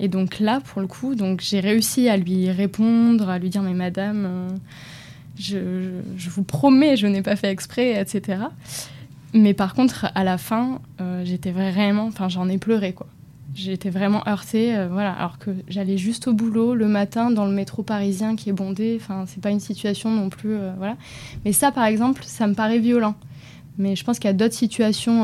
Et 0.00 0.08
donc 0.08 0.40
là, 0.40 0.60
pour 0.60 0.80
le 0.80 0.86
coup, 0.86 1.14
donc 1.14 1.40
j'ai 1.40 1.60
réussi 1.60 2.08
à 2.08 2.16
lui 2.16 2.50
répondre, 2.50 3.28
à 3.28 3.38
lui 3.38 3.48
dire 3.48 3.62
mais 3.62 3.74
madame, 3.74 4.26
euh, 4.26 6.00
je, 6.16 6.28
vous 6.30 6.42
promets, 6.42 6.96
je 6.96 7.06
n'ai 7.06 7.22
pas 7.22 7.36
fait 7.36 7.50
exprès, 7.50 8.00
etc. 8.00 8.38
Mais 9.32 9.54
par 9.54 9.74
contre, 9.74 10.06
à 10.14 10.24
la 10.24 10.38
fin, 10.38 10.80
euh, 11.00 11.24
j'étais 11.24 11.52
vraiment, 11.52 12.06
enfin 12.06 12.28
j'en 12.28 12.48
ai 12.48 12.58
pleuré 12.58 12.92
quoi. 12.92 13.06
J'étais 13.54 13.90
vraiment 13.90 14.26
heurtée, 14.26 14.76
euh, 14.76 14.88
voilà. 14.90 15.12
Alors 15.12 15.38
que 15.38 15.52
j'allais 15.68 15.96
juste 15.96 16.26
au 16.26 16.32
boulot 16.32 16.74
le 16.74 16.88
matin 16.88 17.30
dans 17.30 17.46
le 17.46 17.52
métro 17.52 17.84
parisien 17.84 18.34
qui 18.34 18.50
est 18.50 18.52
bondé. 18.52 18.98
Enfin, 19.00 19.24
c'est 19.28 19.40
pas 19.40 19.50
une 19.50 19.60
situation 19.60 20.10
non 20.10 20.28
plus, 20.28 20.56
voilà. 20.76 20.96
Mais 21.44 21.52
ça, 21.52 21.70
par 21.70 21.84
exemple, 21.84 22.22
ça 22.24 22.48
me 22.48 22.54
paraît 22.54 22.80
violent. 22.80 23.14
Mais 23.78 23.94
je 23.94 24.04
pense 24.04 24.18
qu'il 24.18 24.26
y 24.26 24.30
a 24.30 24.36
d'autres 24.36 24.54
situations 24.54 25.22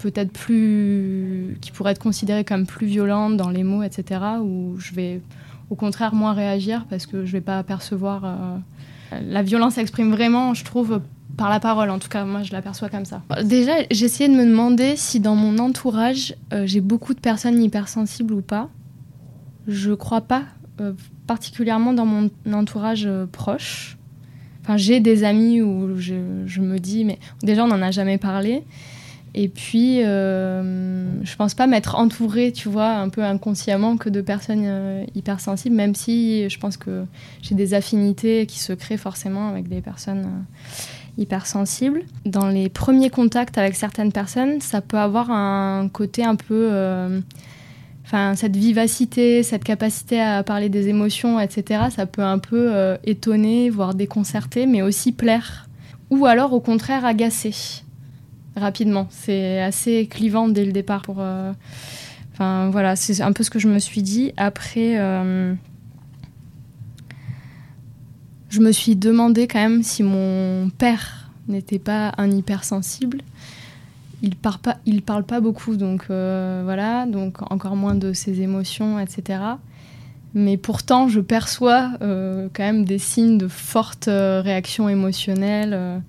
peut-être 0.00 0.32
plus. 0.32 1.56
qui 1.60 1.70
pourrait 1.70 1.92
être 1.92 2.02
considérée 2.02 2.44
comme 2.44 2.66
plus 2.66 2.86
violente 2.86 3.36
dans 3.36 3.50
les 3.50 3.64
mots, 3.64 3.82
etc., 3.82 4.20
où 4.42 4.76
je 4.78 4.94
vais 4.94 5.20
au 5.70 5.76
contraire 5.76 6.14
moins 6.14 6.32
réagir 6.32 6.84
parce 6.90 7.06
que 7.06 7.24
je 7.24 7.32
vais 7.32 7.40
pas 7.40 7.62
percevoir. 7.62 8.24
Euh, 8.24 8.58
la 9.22 9.42
violence 9.42 9.74
s'exprime 9.74 10.10
vraiment, 10.10 10.54
je 10.54 10.64
trouve, 10.64 11.00
par 11.36 11.48
la 11.48 11.60
parole. 11.60 11.90
En 11.90 11.98
tout 11.98 12.08
cas, 12.08 12.24
moi, 12.24 12.42
je 12.42 12.52
l'aperçois 12.52 12.88
comme 12.88 13.04
ça. 13.04 13.22
Déjà, 13.42 13.72
j'essayais 13.90 14.28
de 14.28 14.34
me 14.34 14.44
demander 14.44 14.96
si 14.96 15.20
dans 15.20 15.34
mon 15.34 15.58
entourage, 15.58 16.34
euh, 16.52 16.66
j'ai 16.66 16.80
beaucoup 16.80 17.14
de 17.14 17.20
personnes 17.20 17.60
hypersensibles 17.62 18.34
ou 18.34 18.42
pas. 18.42 18.68
Je 19.66 19.92
crois 19.92 20.20
pas, 20.20 20.44
euh, 20.80 20.92
particulièrement 21.26 21.92
dans 21.92 22.06
mon 22.06 22.30
entourage 22.52 23.08
proche. 23.32 23.96
Enfin, 24.62 24.76
j'ai 24.76 25.00
des 25.00 25.24
amis 25.24 25.62
où 25.62 25.96
je, 25.96 26.14
je, 26.46 26.60
me 26.60 26.78
dis, 26.78 27.04
mais 27.04 27.18
déjà, 27.42 27.64
on 27.64 27.68
n'en 27.68 27.82
a 27.82 27.90
jamais 27.90 28.18
parlé. 28.18 28.64
Et 29.34 29.48
puis, 29.48 30.02
euh, 30.02 31.24
je 31.24 31.36
pense 31.36 31.54
pas 31.54 31.68
m'être 31.68 31.94
entourée, 31.94 32.50
tu 32.50 32.68
vois, 32.68 32.90
un 32.90 33.08
peu 33.08 33.22
inconsciemment 33.22 33.96
que 33.96 34.08
de 34.08 34.20
personnes 34.20 34.64
euh, 34.64 35.04
hypersensibles, 35.14 35.76
même 35.76 35.94
si 35.94 36.48
je 36.48 36.58
pense 36.58 36.76
que 36.76 37.04
j'ai 37.40 37.54
des 37.54 37.74
affinités 37.74 38.46
qui 38.46 38.58
se 38.58 38.72
créent 38.72 38.96
forcément 38.96 39.48
avec 39.48 39.68
des 39.68 39.80
personnes 39.80 40.24
euh, 40.24 41.22
hypersensibles. 41.22 42.02
Dans 42.26 42.48
les 42.48 42.68
premiers 42.68 43.10
contacts 43.10 43.56
avec 43.56 43.76
certaines 43.76 44.10
personnes, 44.10 44.60
ça 44.60 44.80
peut 44.80 44.98
avoir 44.98 45.30
un 45.30 45.88
côté 45.88 46.24
un 46.24 46.34
peu. 46.34 46.68
Euh, 46.72 47.20
enfin, 48.04 48.34
cette 48.34 48.56
vivacité, 48.56 49.44
cette 49.44 49.62
capacité 49.62 50.20
à 50.20 50.42
parler 50.42 50.68
des 50.68 50.88
émotions, 50.88 51.38
etc., 51.38 51.82
ça 51.94 52.06
peut 52.06 52.24
un 52.24 52.38
peu 52.38 52.96
étonner, 53.04 53.70
voire 53.70 53.94
déconcerter, 53.94 54.66
mais 54.66 54.82
aussi 54.82 55.12
plaire. 55.12 55.68
Ou 56.10 56.26
alors, 56.26 56.52
au 56.52 56.58
contraire, 56.58 57.04
agacer 57.04 57.84
rapidement. 58.56 59.06
C'est 59.10 59.60
assez 59.60 60.06
clivant 60.06 60.48
dès 60.48 60.64
le 60.64 60.72
départ. 60.72 61.02
Pour, 61.02 61.16
euh, 61.20 61.52
Enfin 62.32 62.70
voilà, 62.70 62.96
c'est 62.96 63.20
un 63.20 63.32
peu 63.32 63.44
ce 63.44 63.50
que 63.50 63.58
je 63.58 63.68
me 63.68 63.78
suis 63.78 64.02
dit. 64.02 64.32
Après, 64.38 64.98
euh, 64.98 65.52
je 68.48 68.60
me 68.60 68.72
suis 68.72 68.96
demandé 68.96 69.46
quand 69.46 69.58
même 69.58 69.82
si 69.82 70.02
mon 70.02 70.70
père 70.70 71.30
n'était 71.48 71.78
pas 71.78 72.14
un 72.16 72.30
hypersensible. 72.30 73.18
Il 74.22 74.36
parle 74.36 74.58
pas, 74.58 74.78
il 74.86 75.02
parle 75.02 75.24
pas 75.24 75.40
beaucoup, 75.40 75.76
donc 75.76 76.06
euh, 76.08 76.62
voilà, 76.64 77.04
donc 77.04 77.42
encore 77.52 77.76
moins 77.76 77.94
de 77.94 78.14
ses 78.14 78.40
émotions, 78.40 78.98
etc. 78.98 79.40
Mais 80.32 80.56
pourtant, 80.56 81.08
je 81.08 81.20
perçois 81.20 81.90
quand 82.00 82.50
même 82.58 82.86
des 82.86 82.98
signes 82.98 83.36
de 83.36 83.48
forte 83.48 84.08
réaction 84.08 84.88
émotionnelle 84.88 86.02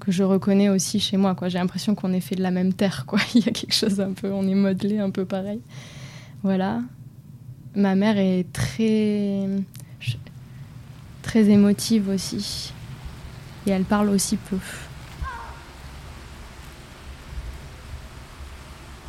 que 0.00 0.10
je 0.10 0.24
reconnais 0.24 0.68
aussi 0.68 0.98
chez 0.98 1.16
moi. 1.16 1.34
Quoi. 1.34 1.48
J'ai 1.48 1.58
l'impression 1.58 1.94
qu'on 1.94 2.12
est 2.12 2.20
fait 2.20 2.34
de 2.34 2.42
la 2.42 2.50
même 2.50 2.72
terre. 2.72 3.04
Quoi. 3.06 3.20
Il 3.34 3.44
y 3.44 3.48
a 3.48 3.52
quelque 3.52 3.74
chose 3.74 4.00
un 4.00 4.12
peu, 4.12 4.32
on 4.32 4.46
est 4.48 4.54
modelé 4.54 4.98
un 4.98 5.10
peu 5.10 5.24
pareil. 5.24 5.60
Voilà. 6.42 6.80
Ma 7.76 7.94
mère 7.94 8.18
est 8.18 8.52
très, 8.52 9.46
très 11.22 11.48
émotive 11.48 12.08
aussi. 12.08 12.72
Et 13.66 13.70
elle 13.70 13.84
parle 13.84 14.08
aussi 14.08 14.36
peu. 14.36 14.58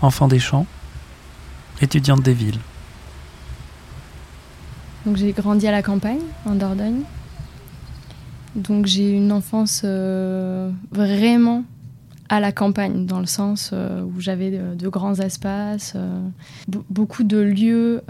Enfant 0.03 0.27
des 0.27 0.39
champs, 0.39 0.65
étudiante 1.81 2.21
des 2.21 2.33
villes. 2.33 2.59
Donc 5.05 5.17
j'ai 5.17 5.31
grandi 5.31 5.67
à 5.67 5.71
la 5.71 5.81
campagne, 5.81 6.21
en 6.45 6.55
Dordogne. 6.55 7.03
Donc 8.55 8.85
j'ai 8.85 9.09
une 9.11 9.31
enfance 9.31 9.81
euh, 9.85 10.69
vraiment 10.91 11.63
à 12.29 12.39
la 12.39 12.51
campagne, 12.51 13.05
dans 13.05 13.19
le 13.19 13.25
sens 13.25 13.71
euh, 13.73 14.03
où 14.03 14.21
j'avais 14.21 14.51
de, 14.51 14.87
grands 14.87 15.15
espaces, 15.15 15.93
euh, 15.97 16.21
beaucoup 16.89 17.23
de 17.23 17.37
lieux 17.37 18.01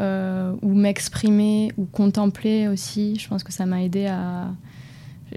où 0.62 0.74
m'exprimer, 0.74 1.72
ou 1.78 1.86
contempler 1.86 2.68
aussi. 2.68 3.18
Je 3.18 3.28
pense 3.28 3.44
que 3.44 3.52
ça 3.52 3.66
m'a 3.66 3.84
aidé 3.84 4.08
à... 4.08 4.50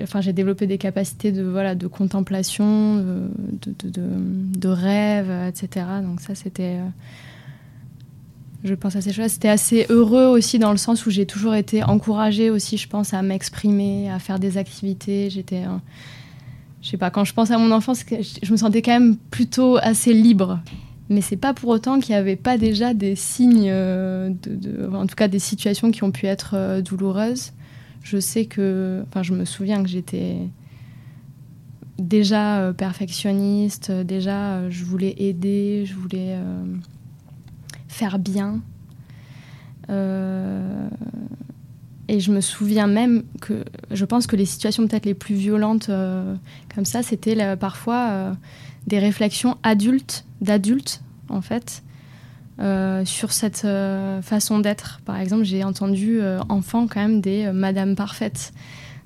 Enfin, 0.03 0.21
j'ai 0.21 0.33
développé 0.33 0.67
des 0.67 0.77
capacités 0.77 1.31
de, 1.31 1.45
voilà, 1.45 1.75
de 1.77 1.87
contemplation, 1.87 2.97
de, 2.97 3.31
de, 3.63 3.91
de 3.95 4.69
rêve, 4.69 5.31
etc. 5.49 5.87
Donc 6.03 6.21
ça, 6.21 6.35
c'était 6.35 6.81
je 8.65 8.75
pense 8.75 8.97
à 8.97 9.01
ces 9.01 9.13
choses. 9.13 9.31
C'était 9.31 9.49
assez 9.49 9.87
heureux 9.91 10.27
aussi 10.27 10.59
dans 10.59 10.73
le 10.73 10.79
sens 10.79 11.07
où 11.07 11.11
j'ai 11.11 11.27
toujours 11.27 11.55
été 11.55 11.85
encouragée 11.85 12.51
aussi, 12.51 12.77
je 12.79 12.89
pense, 12.89 13.15
à 13.15 13.23
m'exprimer, 13.23 14.11
à 14.11 14.19
faire 14.19 14.39
des 14.39 14.57
activités. 14.57 15.31
J'étais, 15.31 15.65
je 16.83 16.89
sais 16.89 16.97
pas, 16.97 17.11
quand 17.11 17.25
je 17.25 17.35
pense 17.35 17.51
à 17.51 17.59
mon 17.59 17.71
enfance, 17.71 18.05
je 18.43 18.53
me 18.53 18.57
sentais 18.57 18.83
quand 18.83 18.93
même 18.93 19.17
plutôt 19.17 19.77
assez 19.77 20.13
libre. 20.15 20.61
Mais 21.11 21.21
c'est 21.21 21.37
pas 21.37 21.53
pour 21.53 21.69
autant 21.69 22.01
qu'il 22.01 22.15
n'y 22.15 22.19
avait 22.19 22.37
pas 22.37 22.57
déjà 22.57 22.95
des 22.95 23.15
signes, 23.15 23.69
euh, 23.71 24.31
en 24.93 25.07
tout 25.07 25.15
cas 25.15 25.29
des 25.29 25.39
situations 25.39 25.91
qui 25.91 26.03
ont 26.03 26.11
pu 26.11 26.27
être 26.27 26.55
euh, 26.55 26.81
douloureuses. 26.81 27.53
Je 28.03 28.19
sais 28.19 28.47
que, 28.47 29.05
enfin, 29.09 29.23
je 29.23 29.33
me 29.33 29.45
souviens 29.45 29.83
que 29.83 29.89
j'étais 29.89 30.37
déjà 31.99 32.61
euh, 32.61 32.73
perfectionniste, 32.73 33.91
déjà 33.91 34.69
je 34.71 34.85
voulais 34.85 35.15
aider, 35.19 35.85
je 35.87 35.95
voulais 35.95 36.39
faire 37.95 38.19
bien. 38.19 38.61
Euh, 39.89 40.89
et 42.09 42.21
je 42.21 42.33
me 42.33 42.41
souviens 42.41 42.87
même 42.87 43.23
que 43.41 43.65
je 43.91 44.05
pense 44.05 44.27
que 44.27 44.37
les 44.37 44.47
situations 44.47 44.87
peut-être 44.87 45.07
les 45.07 45.15
plus 45.15 45.37
violentes 45.37 45.89
euh, 45.89 46.35
comme 46.75 46.85
ça, 46.85 47.03
c'était 47.03 47.57
parfois 47.57 48.09
euh, 48.11 48.33
des 48.87 48.99
réflexions 48.99 49.57
adultes, 49.63 50.25
d'adultes 50.41 51.03
en 51.29 51.41
fait, 51.41 51.83
sur 53.05 53.33
cette 53.33 53.67
façon 54.23 54.59
d'être. 54.59 55.01
Par 55.05 55.19
exemple, 55.19 55.45
j'ai 55.45 55.65
entendu 55.65 56.21
enfant 56.49 56.87
quand 56.87 57.01
même 57.01 57.21
des 57.21 57.51
Madame 57.53 57.97
parfaite. 57.97 58.53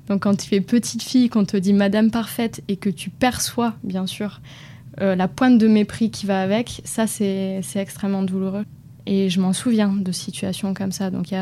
Donc 0.09 0.23
quand 0.23 0.37
tu 0.37 0.55
es 0.55 0.61
petite 0.61 1.03
fille, 1.03 1.29
qu'on 1.29 1.45
te 1.45 1.57
dit 1.57 1.73
Madame 1.73 2.11
parfaite 2.11 2.63
et 2.69 2.77
que 2.77 2.91
tu 2.91 3.09
perçois 3.09 3.75
bien 3.85 4.07
sûr 4.07 4.41
la 4.99 5.29
pointe 5.29 5.59
de 5.59 5.69
mépris 5.69 6.11
qui 6.11 6.27
va 6.27 6.43
avec, 6.43 6.83
ça 6.85 7.07
c'est 7.07 7.63
extrêmement 7.77 8.23
douloureux. 8.23 8.65
Et 9.11 9.31
je 9.31 9.41
m'en 9.41 9.55
souviens 9.55 9.89
de 9.89 10.13
situations 10.13 10.75
comme 10.75 10.93
ça. 10.93 11.11
Donc. 11.11 11.33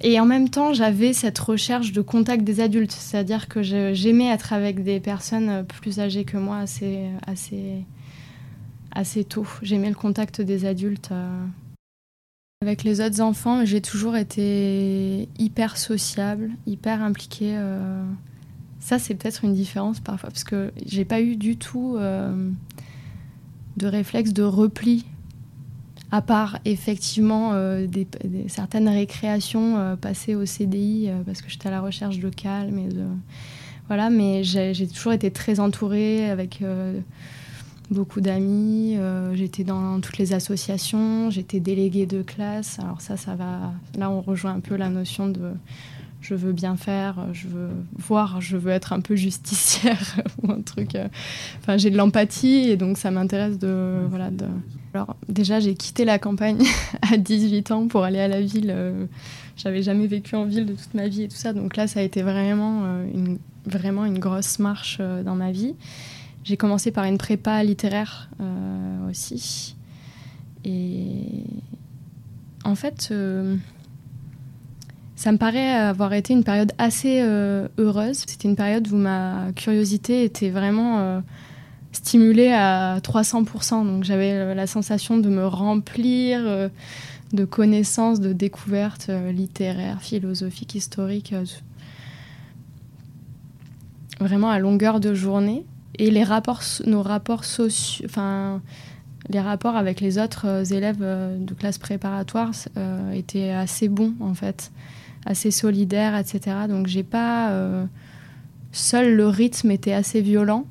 Et 0.00 0.18
en 0.18 0.26
même 0.26 0.48
temps, 0.48 0.72
j'avais 0.72 1.12
cette 1.12 1.38
recherche 1.38 1.92
de 1.92 2.00
contact 2.00 2.42
des 2.42 2.58
adultes. 2.58 2.90
C'est-à-dire 2.90 3.46
que 3.46 3.62
j'aimais 3.62 4.26
être 4.26 4.52
avec 4.52 4.82
des 4.82 4.98
personnes 4.98 5.64
plus 5.64 6.00
âgées 6.00 6.24
que 6.24 6.36
moi 6.36 6.58
assez, 6.58 7.10
assez, 7.28 7.84
assez 8.90 9.22
tôt. 9.22 9.46
J'aimais 9.62 9.88
le 9.88 9.94
contact 9.94 10.40
des 10.40 10.64
adultes. 10.64 11.10
Euh. 11.12 11.46
Avec 12.60 12.82
les 12.82 13.00
autres 13.00 13.20
enfants, 13.20 13.64
j'ai 13.64 13.80
toujours 13.80 14.16
été 14.16 15.28
hyper 15.38 15.76
sociable, 15.76 16.50
hyper 16.66 17.02
impliquée. 17.02 17.54
Euh. 17.56 18.04
Ça, 18.80 18.98
c'est 18.98 19.14
peut-être 19.14 19.44
une 19.44 19.54
différence 19.54 20.00
parfois, 20.00 20.30
parce 20.30 20.42
que 20.44 20.72
j'ai 20.84 21.04
pas 21.04 21.20
eu 21.20 21.36
du 21.36 21.56
tout 21.56 21.94
euh, 21.96 22.50
de 23.76 23.86
réflexe 23.86 24.32
de 24.32 24.42
repli 24.42 25.06
à 26.14 26.22
part 26.22 26.58
effectivement 26.64 27.54
des, 27.88 28.06
certaines 28.46 28.88
récréations 28.88 29.96
passées 30.00 30.36
au 30.36 30.46
CDI 30.46 31.10
parce 31.26 31.42
que 31.42 31.50
j'étais 31.50 31.66
à 31.66 31.72
la 31.72 31.80
recherche 31.80 32.20
de 32.20 32.28
calme 32.28 32.78
voilà, 33.88 34.10
mais 34.10 34.44
j'ai 34.44 34.86
toujours 34.86 35.12
été 35.12 35.32
très 35.32 35.58
entourée 35.58 36.30
avec 36.30 36.62
beaucoup 37.90 38.20
d'amis. 38.20 38.96
j'étais 39.34 39.64
dans 39.64 40.00
toutes 40.00 40.18
les 40.18 40.32
associations, 40.32 41.30
j'étais 41.30 41.60
déléguée 41.60 42.06
de 42.06 42.22
classe. 42.22 42.78
Alors 42.78 43.00
ça, 43.00 43.16
ça 43.16 43.34
va. 43.34 43.72
Là, 43.98 44.10
on 44.10 44.20
rejoint 44.20 44.52
un 44.52 44.60
peu 44.60 44.76
la 44.76 44.88
notion 44.88 45.28
de 45.28 45.50
je 46.24 46.34
veux 46.34 46.52
bien 46.52 46.76
faire, 46.76 47.16
je 47.34 47.46
veux 47.48 47.68
voir, 47.98 48.40
je 48.40 48.56
veux 48.56 48.72
être 48.72 48.94
un 48.94 49.00
peu 49.00 49.14
justicière 49.14 50.16
ou 50.42 50.50
un 50.50 50.62
truc. 50.62 50.94
Euh, 50.94 51.08
enfin, 51.60 51.76
j'ai 51.76 51.90
de 51.90 51.98
l'empathie 51.98 52.70
et 52.70 52.76
donc 52.76 52.96
ça 52.96 53.10
m'intéresse 53.10 53.58
de, 53.58 53.98
voilà, 54.08 54.30
de. 54.30 54.46
Alors 54.94 55.16
déjà, 55.28 55.60
j'ai 55.60 55.74
quitté 55.74 56.04
la 56.04 56.18
campagne 56.18 56.64
à 57.12 57.18
18 57.18 57.70
ans 57.72 57.88
pour 57.88 58.04
aller 58.04 58.20
à 58.20 58.28
la 58.28 58.40
ville. 58.40 58.72
Euh, 58.74 59.04
j'avais 59.56 59.82
jamais 59.82 60.06
vécu 60.06 60.34
en 60.34 60.46
ville 60.46 60.64
de 60.64 60.72
toute 60.72 60.94
ma 60.94 61.08
vie 61.08 61.24
et 61.24 61.28
tout 61.28 61.36
ça, 61.36 61.52
donc 61.52 61.76
là, 61.76 61.86
ça 61.86 62.00
a 62.00 62.02
été 62.02 62.22
vraiment 62.22 62.82
euh, 62.84 63.06
une, 63.12 63.38
vraiment 63.66 64.06
une 64.06 64.18
grosse 64.18 64.58
marche 64.58 65.00
dans 65.24 65.34
ma 65.34 65.52
vie. 65.52 65.74
J'ai 66.42 66.56
commencé 66.56 66.90
par 66.90 67.04
une 67.04 67.18
prépa 67.18 67.62
littéraire 67.64 68.28
aussi. 69.08 69.76
Et 70.62 71.44
en 72.64 72.74
fait, 72.74 73.10
ça 75.24 75.32
me 75.32 75.38
paraît 75.38 75.72
avoir 75.72 76.12
été 76.12 76.34
une 76.34 76.44
période 76.44 76.72
assez 76.76 77.22
euh, 77.22 77.66
heureuse. 77.78 78.24
C'était 78.26 78.46
une 78.46 78.56
période 78.56 78.86
où 78.92 78.96
ma 78.96 79.52
curiosité 79.56 80.22
était 80.22 80.50
vraiment 80.50 80.98
euh, 80.98 81.20
stimulée 81.92 82.52
à 82.52 82.98
300%. 83.00 83.86
Donc 83.86 84.04
j'avais 84.04 84.32
euh, 84.32 84.54
la 84.54 84.66
sensation 84.66 85.16
de 85.16 85.30
me 85.30 85.46
remplir 85.46 86.68
de 87.32 87.44
connaissances, 87.46 88.20
de 88.20 88.34
découvertes 88.34 89.08
littéraires, 89.32 90.02
philosophiques, 90.02 90.74
historiques, 90.74 91.34
vraiment 94.20 94.50
à 94.50 94.58
longueur 94.58 95.00
de 95.00 95.14
journée. 95.14 95.64
Et 95.98 96.10
les 96.10 96.22
rapports, 96.22 96.60
nos 96.84 97.00
rapports 97.00 97.46
sociaux, 97.46 98.04
enfin, 98.04 98.60
les 99.30 99.40
rapports 99.40 99.76
avec 99.76 100.02
les 100.02 100.18
autres 100.18 100.70
élèves 100.70 101.00
de 101.00 101.54
classe 101.54 101.78
préparatoire 101.78 102.50
étaient 103.14 103.52
assez 103.52 103.88
bons 103.88 104.12
en 104.20 104.34
fait 104.34 104.70
assez 105.26 105.50
solidaire, 105.50 106.16
etc. 106.16 106.56
Donc 106.68 106.86
j'ai 106.86 107.02
pas. 107.02 107.50
Euh, 107.50 107.84
seul 108.72 109.14
le 109.14 109.28
rythme 109.28 109.70
était 109.70 109.92
assez 109.92 110.20
violent, 110.20 110.66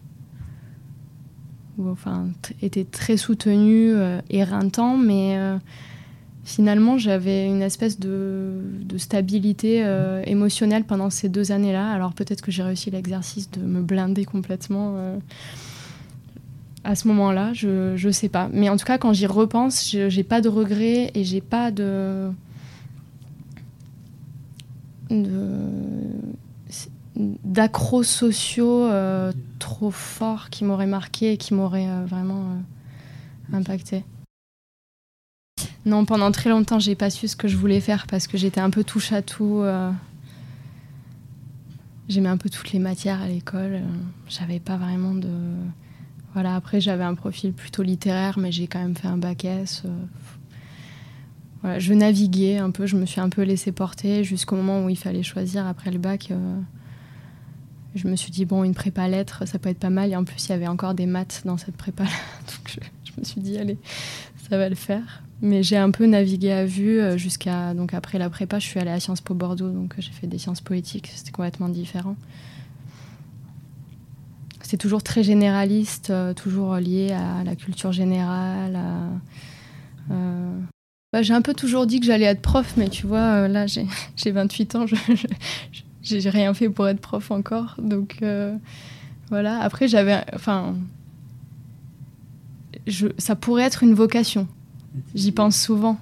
ou 1.78 1.90
enfin 1.90 2.28
était 2.62 2.84
très 2.84 3.18
soutenu, 3.18 3.94
euh, 3.94 4.20
éreintant, 4.30 4.98
mais 4.98 5.38
euh, 5.38 5.58
finalement 6.44 6.98
j'avais 6.98 7.48
une 7.48 7.62
espèce 7.62 8.00
de, 8.00 8.62
de 8.82 8.98
stabilité 8.98 9.86
émotionnelle 10.26 10.84
pendant 10.84 11.10
ces 11.10 11.30
deux 11.30 11.52
années-là. 11.52 11.92
Alors 11.92 12.14
peut-être 12.14 12.42
que 12.42 12.52
j'ai 12.52 12.64
réussi 12.64 12.92
l'exercice 12.92 13.50
de 13.52 13.62
me 13.62 13.82
blinder 13.82 14.26
complètement 14.26 14.98
à 16.84 16.96
ce 16.96 17.08
moment-là, 17.08 17.54
je, 17.54 17.96
je 17.96 18.10
sais 18.10 18.28
pas. 18.28 18.50
Mais 18.52 18.68
en 18.68 18.76
tout 18.76 18.86
cas, 18.86 18.98
quand 18.98 19.14
j'y 19.14 19.26
repense, 19.26 19.90
j'ai 19.90 20.24
pas 20.24 20.42
de 20.42 20.50
regrets 20.50 21.12
et 21.16 21.24
j'ai 21.24 21.40
pas 21.40 21.72
de 21.72 22.30
d'accros 27.16 28.04
sociaux 28.04 28.86
euh, 28.86 29.32
trop 29.60 29.92
forts 29.92 30.50
qui 30.50 30.64
m'auraient 30.64 30.88
marqué 30.88 31.34
et 31.34 31.38
qui 31.38 31.54
m'auraient 31.54 31.90
euh, 31.90 32.06
vraiment 32.06 32.42
euh, 32.42 33.58
impacté. 33.58 34.04
Non, 35.86 36.06
pendant 36.06 36.32
très 36.32 36.50
longtemps, 36.50 36.80
j'ai 36.80 36.96
pas 36.96 37.10
su 37.10 37.28
ce 37.28 37.36
que 37.36 37.48
je 37.48 37.58
voulais 37.58 37.82
faire 37.82 38.08
parce 38.08 38.28
que 38.28 38.38
j'étais 38.38 38.62
un 38.62 38.70
peu 38.70 38.84
touche 38.84 39.12
à 39.12 39.22
tout. 39.22 39.64
J'aimais 42.08 42.30
un 42.30 42.38
peu 42.38 42.50
toutes 42.50 42.72
les 42.72 42.80
matières 42.80 43.22
à 43.22 43.28
l'école. 43.28 43.82
J'avais 44.30 44.62
pas 44.62 44.78
vraiment 44.78 45.14
de. 45.14 45.30
Voilà, 46.34 46.56
après, 46.56 46.80
j'avais 46.80 47.04
un 47.04 47.16
profil 47.16 47.52
plutôt 47.52 47.84
littéraire, 47.84 48.40
mais 48.40 48.52
j'ai 48.52 48.68
quand 48.68 48.80
même 48.80 48.96
fait 48.96 49.10
un 49.10 49.18
bac 49.18 49.44
S 49.44 49.84
je 51.64 51.94
naviguais 51.94 52.58
un 52.58 52.72
peu, 52.72 52.86
je 52.86 52.98
me 52.98 53.06
suis 53.06 53.22
un 53.22 53.30
peu 53.30 53.42
laissée 53.42 53.72
porter 53.72 54.24
jusqu'au 54.24 54.56
moment 54.56 54.84
où 54.84 54.90
il 54.90 54.98
fallait 54.98 55.24
choisir 55.24 55.66
après 55.66 55.92
le 55.92 55.98
bac. 55.98 56.30
Euh, 56.32 56.60
je 57.96 58.08
me 58.08 58.16
suis 58.16 58.32
dit, 58.32 58.46
bon, 58.46 58.64
une 58.64 58.74
prépa 58.74 59.08
lettres, 59.08 59.48
ça 59.48 59.60
peut 59.60 59.70
être 59.70 59.80
pas 59.80 59.90
mal. 59.90 60.12
Et 60.12 60.16
en 60.16 60.26
plus, 60.26 60.48
il 60.48 60.50
y 60.50 60.54
avait 60.54 60.68
encore 60.68 60.94
des 60.94 61.06
maths 61.06 61.44
dans 61.46 61.58
cette 61.58 61.78
prépa 61.78 62.04
Donc, 62.04 62.78
je, 63.06 63.20
me 63.20 63.24
suis 63.24 63.40
dit, 63.40 63.58
allez, 63.58 63.78
ça 64.50 64.58
va 64.58 64.68
le 64.68 64.76
faire. 64.76 65.24
Mais 65.42 65.64
j'ai 65.64 65.78
un 65.78 65.92
peu 65.92 66.06
navigué 66.06 66.52
à 66.52 66.66
vue 66.66 67.00
euh, 67.00 67.18
jusqu'à. 67.18 67.74
Donc, 67.74 67.94
après 67.94 68.18
la 68.18 68.30
prépa, 68.30 68.60
je 68.60 68.66
suis 68.66 68.80
allée 68.80 68.92
à 68.92 69.00
Sciences 69.00 69.22
Po 69.22 69.34
Bordeaux. 69.34 69.70
Donc, 69.70 69.96
j'ai 70.00 70.12
fait 70.12 70.28
des 70.28 70.38
sciences 70.38 70.62
poétiques. 70.62 71.12
C'était 71.16 71.32
complètement 71.32 71.70
différent. 71.70 72.16
C'est 74.62 74.78
toujours 74.78 75.04
très 75.04 75.24
généraliste, 75.24 76.10
euh, 76.10 76.34
toujours 76.34 76.76
lié 76.76 77.12
à 77.12 77.44
la 77.44 77.56
culture 77.56 77.92
générale, 77.92 78.76
à, 78.76 79.10
bah, 81.14 81.22
j'ai 81.22 81.36
un 81.36 81.44
peu 81.44 81.54
toujours 81.54 81.86
dit 81.86 82.00
que 82.00 82.08
j'allais 82.08 82.26
être 82.26 82.42
prof, 82.42 82.74
mais 82.76 82.90
tu 82.90 83.06
vois, 83.06 83.44
euh, 83.44 83.48
là, 83.48 83.68
j'ai 83.68 83.86
28 84.32 84.76
ans, 84.76 84.88
je 84.88 84.96
j'ai 86.02 86.30
rien 86.30 86.54
fait 86.56 86.70
pour 86.70 86.88
être 86.88 87.00
prof 87.00 87.30
encore. 87.30 87.76
Donc, 87.78 88.18
euh, 88.24 88.58
voilà. 89.30 89.60
Après, 89.62 89.88
j'avais. 89.88 90.22
Enfin. 90.34 90.76
Je, 92.88 93.08
ça 93.18 93.36
pourrait 93.36 93.64
être 93.64 93.84
une 93.84 93.94
vocation. 93.94 94.48
J'y 95.14 95.32
pense 95.32 95.56
souvent. 95.56 95.98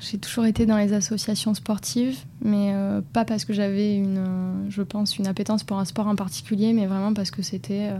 J'ai 0.00 0.18
toujours 0.18 0.44
été 0.44 0.66
dans 0.66 0.76
les 0.76 0.92
associations 0.92 1.54
sportives, 1.54 2.18
mais 2.42 2.72
euh, 2.74 3.00
pas 3.12 3.24
parce 3.24 3.46
que 3.46 3.54
j'avais 3.54 3.96
une, 3.96 4.66
je 4.68 4.82
pense, 4.82 5.16
une 5.16 5.26
appétence 5.26 5.62
pour 5.62 5.78
un 5.78 5.86
sport 5.86 6.08
en 6.08 6.16
particulier, 6.16 6.74
mais 6.74 6.86
vraiment 6.86 7.14
parce 7.14 7.30
que 7.30 7.40
c'était 7.40 7.92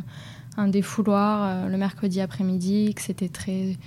un 0.58 0.68
défouloir 0.68 1.68
le 1.68 1.76
mercredi 1.78 2.20
après-midi, 2.20 2.92
que 2.94 3.00
c'était 3.00 3.28
très 3.30 3.78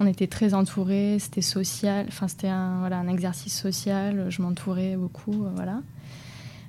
on 0.00 0.06
était 0.06 0.26
très 0.26 0.54
entourés, 0.54 1.16
c'était 1.18 1.42
social, 1.42 2.06
enfin 2.08 2.28
c'était 2.28 2.48
un, 2.48 2.80
voilà, 2.80 2.98
un 2.98 3.08
exercice 3.08 3.58
social, 3.58 4.26
je 4.30 4.42
m'entourais 4.42 4.96
beaucoup, 4.96 5.44
euh, 5.44 5.50
voilà. 5.54 5.80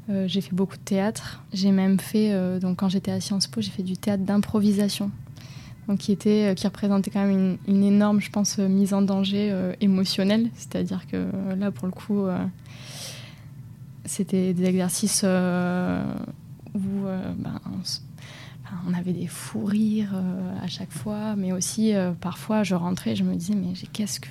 Euh, 0.09 0.27
j'ai 0.27 0.41
fait 0.41 0.55
beaucoup 0.55 0.75
de 0.75 0.81
théâtre. 0.81 1.43
J'ai 1.53 1.71
même 1.71 1.99
fait, 1.99 2.33
euh, 2.33 2.59
donc 2.59 2.77
quand 2.77 2.89
j'étais 2.89 3.11
à 3.11 3.21
Sciences 3.21 3.45
Po, 3.45 3.61
j'ai 3.61 3.69
fait 3.69 3.83
du 3.83 3.95
théâtre 3.95 4.23
d'improvisation, 4.23 5.11
donc 5.87 5.99
qui 5.99 6.11
était, 6.11 6.55
qui 6.55 6.65
représentait 6.65 7.11
quand 7.11 7.23
même 7.23 7.57
une, 7.67 7.83
énorme, 7.83 8.19
je 8.19 8.31
pense, 8.31 8.57
mise 8.57 8.93
en 8.93 9.03
danger 9.03 9.53
émotionnelle. 9.81 10.49
C'est-à-dire 10.55 11.05
que 11.07 11.27
là, 11.55 11.69
pour 11.69 11.85
le 11.85 11.91
coup, 11.91 12.25
c'était 14.05 14.53
des 14.53 14.65
exercices 14.65 15.23
où 15.23 15.27
ben, 17.03 17.59
on 17.65 17.83
avait 18.99 19.13
des 19.13 19.27
fous 19.27 19.65
rires 19.65 20.11
euh, 20.13 20.63
à 20.63 20.67
chaque 20.67 20.91
fois, 20.91 21.35
mais 21.35 21.51
aussi 21.51 21.95
euh, 21.95 22.11
parfois 22.11 22.63
je 22.63 22.75
rentrais, 22.75 23.15
je 23.15 23.23
me 23.23 23.35
disais 23.35 23.55
mais 23.55 23.73
qu'est-ce 23.93 24.19
que 24.19 24.29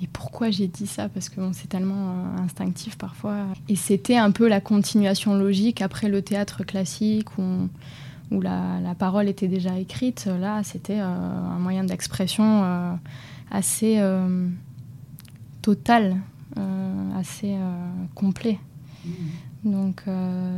mais 0.00 0.08
pourquoi 0.12 0.50
j'ai 0.50 0.66
dit 0.66 0.88
ça? 0.88 1.08
Parce 1.08 1.28
que 1.28 1.40
c'est 1.52 1.68
tellement 1.68 2.10
euh, 2.10 2.42
instinctif 2.42 2.98
parfois. 2.98 3.46
Et 3.68 3.76
c'était 3.76 4.16
un 4.16 4.32
peu 4.32 4.48
la 4.48 4.60
continuation 4.60 5.34
logique 5.34 5.82
après 5.82 6.08
le 6.08 6.20
théâtre 6.20 6.64
classique 6.64 7.38
où, 7.38 7.68
où 8.32 8.40
la, 8.40 8.94
parole 8.98 9.28
était 9.28 9.46
déjà 9.46 9.78
écrite. 9.78 10.26
Là, 10.26 10.64
c'était 10.64 10.98
un 10.98 11.58
moyen 11.60 11.84
d'expression 11.84 12.98
assez 13.52 14.02
total, 15.62 16.16
assez 17.16 17.56
complet. 18.16 18.58
Mmh. 19.04 19.10
Donc 19.64 20.02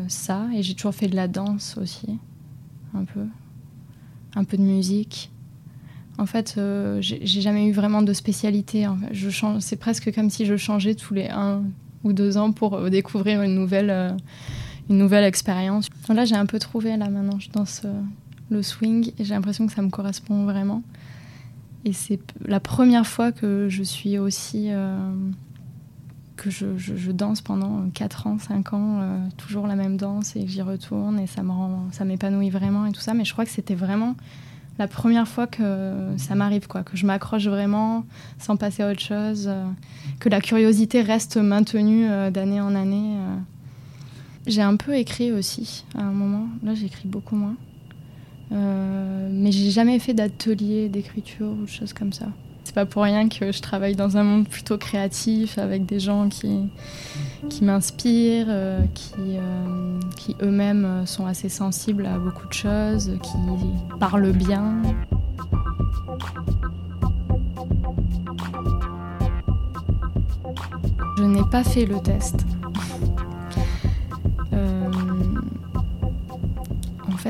ça, 0.09 0.47
et 0.55 0.63
j'ai 0.63 0.75
toujours 0.75 0.95
fait 0.95 1.09
de 1.09 1.17
la 1.17 1.29
danse 1.29 1.77
aussi 1.77 2.19
un 2.97 3.05
peu, 3.05 3.21
un 4.35 4.45
peu 4.45 4.57
de 4.57 4.63
musique. 4.63 5.31
En 6.19 6.27
fait, 6.27 6.55
euh, 6.57 6.99
j'ai 7.01 7.41
jamais 7.41 7.67
eu 7.67 7.73
vraiment 7.73 8.01
de 8.03 8.13
spécialité. 8.13 8.87
Je 9.11 9.29
change, 9.29 9.61
c'est 9.61 9.77
presque 9.77 10.15
comme 10.15 10.31
si 10.31 10.47
je 10.47 10.57
changeais 10.57 10.95
tous 10.95 11.13
les 11.13 11.29
un 11.29 11.63
ou 12.05 12.13
deux 12.13 12.39
ans 12.39 12.53
pour 12.53 12.75
euh, 12.75 12.89
découvrir 12.89 13.43
une 13.43 13.55
nouvelle, 13.55 13.91
euh, 13.91 14.11
une 14.89 14.97
nouvelle 14.97 15.25
expérience. 15.25 15.91
Là, 16.09 16.25
j'ai 16.25 16.37
un 16.37 16.47
peu 16.47 16.59
trouvé 16.59 16.97
là 16.97 17.11
maintenant. 17.11 17.39
Je 17.39 17.51
danse 17.51 17.83
le 18.49 18.63
swing 18.63 19.13
et 19.19 19.25
j'ai 19.25 19.35
l'impression 19.35 19.67
que 19.67 19.73
ça 19.73 19.83
me 19.83 19.91
correspond 19.91 20.45
vraiment. 20.45 20.83
Et 21.85 21.93
c'est 21.93 22.21
la 22.45 22.61
première 22.61 23.07
fois 23.07 23.31
que 23.31 23.67
je 23.69 23.83
suis 23.83 24.19
aussi 24.19 24.71
que 26.37 26.51
je, 26.51 27.11
danse 27.11 27.41
pendant 27.41 27.89
4 27.91 28.27
ans, 28.27 28.39
5 28.39 28.73
ans, 28.73 28.99
euh, 29.01 29.19
toujours 29.37 29.67
la 29.67 29.75
même 29.75 29.97
danse 29.97 30.37
et 30.37 30.47
j'y 30.47 30.63
retourne 30.63 31.19
et 31.19 31.27
ça 31.27 31.43
me 31.43 31.51
rend, 31.51 31.87
ça 31.93 32.05
m'épanouit 32.05 32.51
vraiment 32.51 32.87
et 32.87 32.93
tout 32.93 33.01
ça. 33.01 33.15
Mais 33.15 33.25
je 33.25 33.33
crois 33.33 33.45
que 33.45 33.51
c'était 33.51 33.75
vraiment 33.75 34.15
la 34.79 34.87
première 34.87 35.27
fois 35.27 35.47
que 35.47 36.15
ça 36.19 36.35
m'arrive, 36.35 36.69
quoi, 36.69 36.83
que 36.83 36.97
je 36.97 37.07
m'accroche 37.07 37.47
vraiment 37.47 38.05
sans 38.39 38.57
passer 38.57 38.83
à 38.83 38.91
autre 38.91 39.01
chose, 39.01 39.47
euh, 39.49 39.65
que 40.21 40.29
la 40.29 40.41
curiosité 40.41 41.01
reste 41.01 41.39
maintenue 41.39 42.07
euh, 42.09 42.31
d'année 42.31 42.61
en 42.61 42.75
année. 42.75 43.17
J'ai 44.47 44.63
un 44.63 44.77
peu 44.77 44.95
écrit 44.95 45.33
aussi 45.33 45.85
à 45.97 46.03
un 46.03 46.13
moment. 46.13 46.47
Là, 46.63 46.75
j'écris 46.75 47.09
beaucoup 47.09 47.37
moins. 47.37 47.57
mais 48.51 49.51
j'ai 49.51 49.71
jamais 49.71 49.99
fait 49.99 50.15
d'atelier 50.15 50.89
d'écriture 50.89 51.49
ou 51.49 51.65
de 51.65 51.69
choses 51.69 51.93
comme 51.93 52.13
ça. 52.13 52.27
Pas 52.77 52.85
pour 52.85 53.05
rien 53.05 53.31
que 53.31 53.53
je 53.53 53.63
travaille 53.63 53.97
dans 53.97 54.19
un 54.19 54.23
monde 54.23 54.47
plutôt 54.47 54.77
créatif, 54.77 55.57
avec 55.57 55.87
des 55.87 55.99
gens 55.99 56.29
qui, 56.29 56.69
qui 57.49 57.65
m'inspirent, 57.65 58.49
euh, 58.51 58.83
qui, 58.93 59.15
euh, 59.19 59.99
qui 60.15 60.37
eux-mêmes 60.43 61.07
sont 61.07 61.25
assez 61.25 61.49
sensibles 61.49 62.05
à 62.05 62.19
beaucoup 62.19 62.47
de 62.47 62.53
choses, 62.53 63.13
qui 63.23 63.99
parlent 63.99 64.33
bien. 64.33 64.83
Je 71.17 71.23
n'ai 71.23 71.45
pas 71.51 71.65
fait 71.65 71.87
le 71.87 71.99
test. 72.03 72.45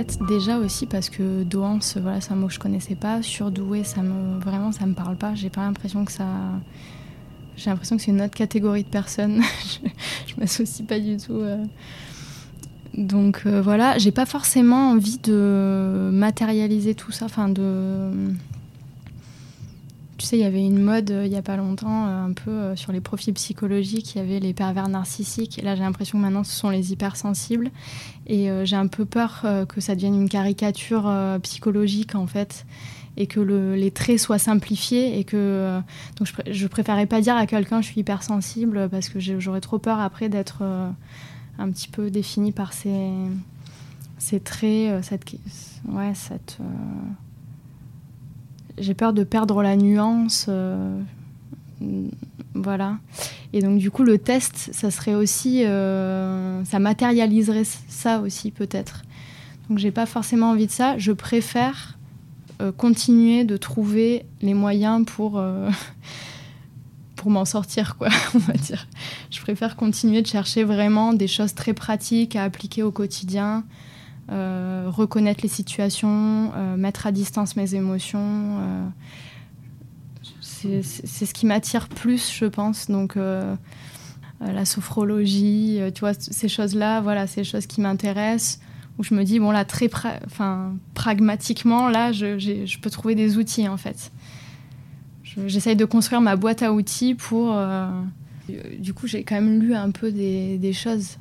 Déjà 0.04 0.59
aussi 0.59 0.87
parce 0.87 1.11
que 1.11 1.42
douance, 1.42 1.96
voilà, 1.96 2.20
c'est 2.20 2.32
un 2.32 2.37
mot 2.37 2.46
que 2.48 2.52
je 2.52 2.59
connaissais 2.59 2.94
pas. 2.94 3.22
Surdoué, 3.22 3.85
ça 3.85 4.02
me 4.02 4.38
vraiment, 4.40 4.72
ça 4.72 4.87
me 4.87 4.94
parle 4.94 5.16
pas. 5.16 5.35
J'ai 5.35 5.50
pas 5.50 5.62
l'impression 5.62 6.04
que 6.04 6.12
ça. 6.12 6.26
J'ai 7.56 7.70
l'impression 7.70 7.96
que 7.96 8.02
c'est 8.02 8.11
une 8.11 8.20
autre 8.22 8.35
catégorie 8.35 8.82
de 8.85 8.88
personnes. 8.88 9.42
je, 9.64 9.88
je 10.26 10.40
m'associe 10.40 10.87
pas 10.87 10.98
du 11.00 11.16
tout. 11.16 11.32
euh. 11.35 11.64
Donc 12.96 13.42
euh, 13.44 13.61
voilà, 13.61 13.98
j'ai 13.98 14.11
pas 14.11 14.24
forcément 14.26 14.90
envie 14.92 15.18
de 15.18 16.09
matérialiser 16.12 16.94
tout 16.94 17.12
ça, 17.12 17.26
enfin 17.26 17.48
de. 17.48 18.11
Tu 20.18 20.24
sais, 20.24 20.38
il 20.38 20.40
y 20.40 20.44
avait 20.44 20.64
une 20.64 20.79
mode 20.83 21.11
euh, 21.11 21.26
il 21.26 21.33
y 21.33 21.37
a 21.37 21.42
pas 21.42 21.59
longtemps, 21.59 22.07
euh, 22.09 22.24
un 22.24 22.33
peu 22.33 22.50
euh, 22.50 22.76
sur 22.76 22.90
les 22.90 23.02
profils 23.02 23.35
psychologiques, 23.35 24.14
il 24.14 24.18
y 24.18 24.20
avait 24.22 24.40
les 24.40 24.55
pervers 24.55 24.88
narcissiques. 24.88 25.59
Et 25.59 25.62
là, 25.62 25.74
j'ai 25.76 25.83
l'impression 25.83 26.16
que 26.18 26.22
maintenant, 26.22 26.42
ce 26.42 26.52
sont 26.52 26.70
les 26.70 26.92
hypersensibles. 26.92 27.70
Et 28.26 28.48
j'ai 28.64 28.76
un 28.76 28.88
peu 28.88 29.05
peur 29.05 29.44
que 29.68 29.81
ça 29.81 29.94
devienne 29.94 30.14
une 30.20 30.29
caricature 30.29 31.09
psychologique, 31.44 32.16
en 32.16 32.26
fait. 32.26 32.66
Et 33.16 33.26
que 33.29 33.38
le- 33.38 33.76
les 33.76 33.92
traits 33.92 34.18
soient 34.18 34.38
simplifiés. 34.40 35.18
Et 35.18 35.22
que. 35.24 35.79
donc, 36.18 36.26
je, 36.26 36.33
pr- 36.33 36.68
préférais 36.68 37.07
pas 37.07 37.20
dire 37.20 37.37
à 37.37 37.46
quelqu'un 37.46 37.81
je 37.83 37.87
suis 37.87 38.00
hypersensible 38.00 38.88
parce 38.90 39.09
que 39.11 39.20
j'aurais 39.20 39.61
trop 39.61 39.79
peur 39.79 40.00
après 40.00 40.29
d'être 40.29 40.62
un 41.59 41.70
petit 41.70 41.87
peu 41.88 42.11
définie 42.11 42.50
par 42.52 42.72
ces, 42.72 43.11
ces 44.18 44.40
traits, 44.40 45.05
cette. 45.05 45.24
Ouais, 45.88 46.12
cette. 46.14 46.59
J'ai 48.79 48.95
peur 48.95 49.12
de 49.12 49.25
perdre 49.25 49.62
la 49.62 49.77
nuance. 49.77 50.47
euh, 50.49 50.99
voilà. 52.55 52.99
Et 53.53 53.61
donc, 53.61 53.79
du 53.79 53.91
coup, 53.91 54.03
le 54.03 54.19
test, 54.19 54.71
ça 54.73 54.91
serait 54.91 55.15
aussi. 55.15 55.65
euh, 55.65 56.65
ça 56.65 56.79
matérialiserait 56.79 57.65
ça 57.89 58.21
aussi, 58.21 58.51
peut-être. 58.51 59.03
Donc, 59.69 59.79
j'ai 59.79 59.91
pas 59.91 60.07
forcément 60.07 60.51
envie 60.51 60.67
de 60.67 60.73
ça. 60.73 60.97
Je 60.99 61.12
préfère 61.12 61.99
euh, 62.62 62.73
continuer 62.73 63.45
de 63.45 63.57
trouver 63.57 64.25
les 64.43 64.55
moyens 64.55 65.05
pour. 65.07 65.43
pour 67.17 67.31
m'en 67.33 67.45
sortir, 67.45 67.97
quoi, 67.97 68.09
on 68.35 68.39
va 68.39 68.53
dire. 68.53 68.87
Je 69.31 69.41
préfère 69.41 69.75
continuer 69.75 70.23
de 70.23 70.29
chercher 70.29 70.62
vraiment 70.62 71.12
des 71.12 71.27
choses 71.27 71.55
très 71.55 71.73
pratiques 71.73 72.37
à 72.37 72.45
appliquer 72.45 72.85
au 72.85 72.93
quotidien, 72.93 73.65
euh, 74.31 74.87
reconnaître 74.89 75.41
les 75.43 75.49
situations, 75.49 76.51
euh, 76.57 76.77
mettre 76.77 77.07
à 77.07 77.12
distance 77.12 77.55
mes 77.57 77.75
émotions. 77.75 78.19
euh, 78.23 78.87
c'est 80.43 80.83
ce 81.27 81.33
qui 81.33 81.47
m'attire 81.47 81.89
plus, 81.89 82.33
je 82.33 82.47
pense. 82.47 82.91
Donc, 82.91 83.15
la 84.41 84.65
sophrologie, 84.65 85.79
tu 85.95 86.01
vois, 86.01 86.12
ces 86.15 86.49
choses-là, 86.49 87.01
voilà, 87.01 87.29
ces 87.29 87.45
choses 87.45 87.67
qui 87.67 87.81
m'intéressent, 87.81 88.59
où 88.99 89.05
je 89.05 89.15
me 89.15 89.23
dis, 89.23 89.39
bon, 89.39 89.53
là, 89.53 89.65
très 89.65 89.89
pragmatiquement, 90.95 91.89
là, 91.89 92.11
je, 92.11 92.79
peux 92.81 92.91
trouver 92.91 93.15
des 93.15 93.39
outils, 93.39 93.69
en 93.69 93.77
fait. 93.77 94.11
Je- 95.23 95.47
J'essaye 95.47 95.77
de 95.77 95.85
construire 95.85 96.21
ma 96.21 96.35
boîte 96.35 96.62
à 96.65 96.73
outils 96.73 97.15
pour. 97.15 97.57
du 98.79 98.93
coup, 98.93 99.07
j'ai 99.07 99.23
quand 99.23 99.37
même 99.37 99.61
lu 99.61 99.73
un 99.75 99.93
peu 99.93 100.11
des 100.11 100.73
choses. 100.73 101.17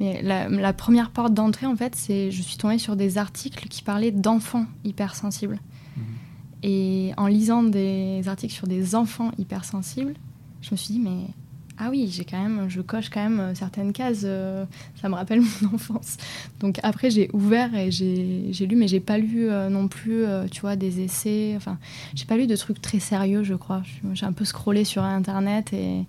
Mais 0.00 0.20
la, 0.22 0.48
la 0.48 0.72
première 0.72 1.10
porte 1.10 1.32
d'entrée, 1.32 1.66
en 1.66 1.76
fait, 1.76 1.94
c'est 1.94 2.30
je 2.30 2.42
suis 2.42 2.56
tombée 2.56 2.78
sur 2.78 2.96
des 2.96 3.18
articles 3.18 3.68
qui 3.68 3.82
parlaient 3.82 4.10
d'enfants 4.10 4.66
hypersensibles. 4.84 5.58
Et 6.62 7.12
en 7.16 7.26
lisant 7.26 7.62
des 7.62 8.22
articles 8.26 8.52
sur 8.52 8.66
des 8.66 8.94
enfants 8.94 9.30
hypersensibles, 9.38 10.14
je 10.62 10.70
me 10.72 10.76
suis 10.76 10.94
dit, 10.94 11.00
mais 11.00 11.28
ah 11.78 11.90
oui, 11.90 12.08
j'ai 12.10 12.24
quand 12.24 12.42
même, 12.42 12.68
je 12.68 12.80
coche 12.80 13.10
quand 13.10 13.22
même 13.28 13.54
certaines 13.54 13.92
cases. 13.92 14.22
euh, 14.24 14.64
ça 15.00 15.08
me 15.08 15.14
rappelle 15.14 15.40
mon 15.40 15.68
enfance. 15.74 16.16
Donc 16.60 16.80
après, 16.82 17.10
j'ai 17.10 17.28
ouvert 17.34 17.74
et 17.74 17.90
j'ai 17.90 18.66
lu, 18.66 18.76
mais 18.76 18.88
j'ai 18.88 19.00
pas 19.00 19.18
lu 19.18 19.48
euh, 19.48 19.68
non 19.68 19.86
plus, 19.86 20.24
euh, 20.24 20.46
tu 20.50 20.62
vois, 20.62 20.74
des 20.74 21.00
essais. 21.00 21.52
Enfin, 21.56 21.78
j'ai 22.14 22.24
pas 22.24 22.36
lu 22.36 22.46
de 22.46 22.56
trucs 22.56 22.80
très 22.80 22.98
sérieux, 22.98 23.44
je 23.44 23.54
crois. 23.54 23.82
J'ai 24.14 24.26
un 24.26 24.32
peu 24.32 24.44
scrollé 24.44 24.84
sur 24.84 25.02
Internet 25.02 25.72
et. 25.72 26.04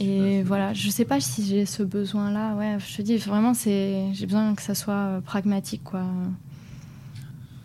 Et 0.00 0.42
voilà, 0.42 0.72
je 0.72 0.88
sais 0.90 1.04
pas 1.04 1.20
si 1.20 1.46
j'ai 1.46 1.66
ce 1.66 1.82
besoin-là. 1.82 2.54
Ouais, 2.54 2.78
je 2.78 2.96
te 2.96 3.02
dis 3.02 3.16
vraiment, 3.18 3.54
c'est 3.54 4.06
j'ai 4.12 4.26
besoin 4.26 4.54
que 4.54 4.62
ça 4.62 4.74
soit 4.74 4.94
euh, 4.94 5.20
pragmatique, 5.20 5.84
quoi. 5.84 6.04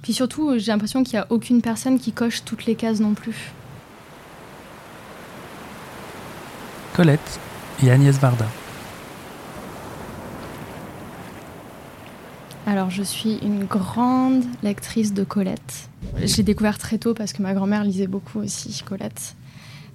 Puis 0.02 0.14
surtout, 0.14 0.58
j'ai 0.58 0.72
l'impression 0.72 1.04
qu'il 1.04 1.16
y 1.16 1.18
a 1.18 1.28
aucune 1.30 1.62
personne 1.62 2.00
qui 2.00 2.12
coche 2.12 2.44
toutes 2.44 2.66
les 2.66 2.76
cases 2.76 3.00
non 3.00 3.14
plus. 3.14 3.52
Colette 6.94 7.40
et 7.84 7.92
Agnès 7.92 8.18
Varda. 8.20 8.48
Alors, 12.66 12.90
je 12.90 13.02
suis 13.02 13.38
une 13.38 13.64
grande 13.64 14.44
lectrice 14.62 15.14
de 15.14 15.24
Colette. 15.24 15.90
Je 16.22 16.36
l'ai 16.36 16.44
découvert 16.44 16.78
très 16.78 16.98
tôt 16.98 17.14
parce 17.14 17.32
que 17.32 17.42
ma 17.42 17.54
grand-mère 17.54 17.86
lisait 17.86 18.08
beaucoup 18.08 18.40
aussi 18.40 18.84
Colette. 18.86 19.37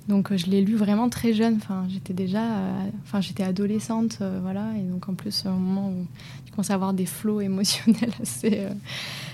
Donc, 0.08 0.32
euh, 0.32 0.36
je 0.36 0.46
l'ai 0.46 0.62
lu 0.62 0.74
vraiment 0.74 1.08
très 1.08 1.32
jeune. 1.32 1.56
Enfin, 1.56 1.86
j'étais 1.88 2.12
déjà, 2.12 2.42
euh, 2.42 3.20
j'étais 3.20 3.44
adolescente, 3.44 4.18
euh, 4.20 4.40
voilà. 4.42 4.66
Et 4.76 4.82
donc, 4.82 5.08
en 5.08 5.14
plus, 5.14 5.46
au 5.46 5.50
moment 5.50 5.88
où 5.88 6.06
tu 6.44 6.52
commences 6.52 6.70
à 6.70 6.74
avoir 6.74 6.92
des 6.92 7.06
flots 7.06 7.40
émotionnels, 7.40 8.12
assez, 8.20 8.66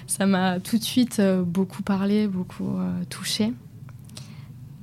ça 0.07 0.27
m'a 0.27 0.61
tout 0.61 0.79
de 0.79 0.85
suite 0.85 1.21
beaucoup 1.45 1.83
parlé, 1.83 2.27
beaucoup 2.27 2.79
touchée. 3.09 3.53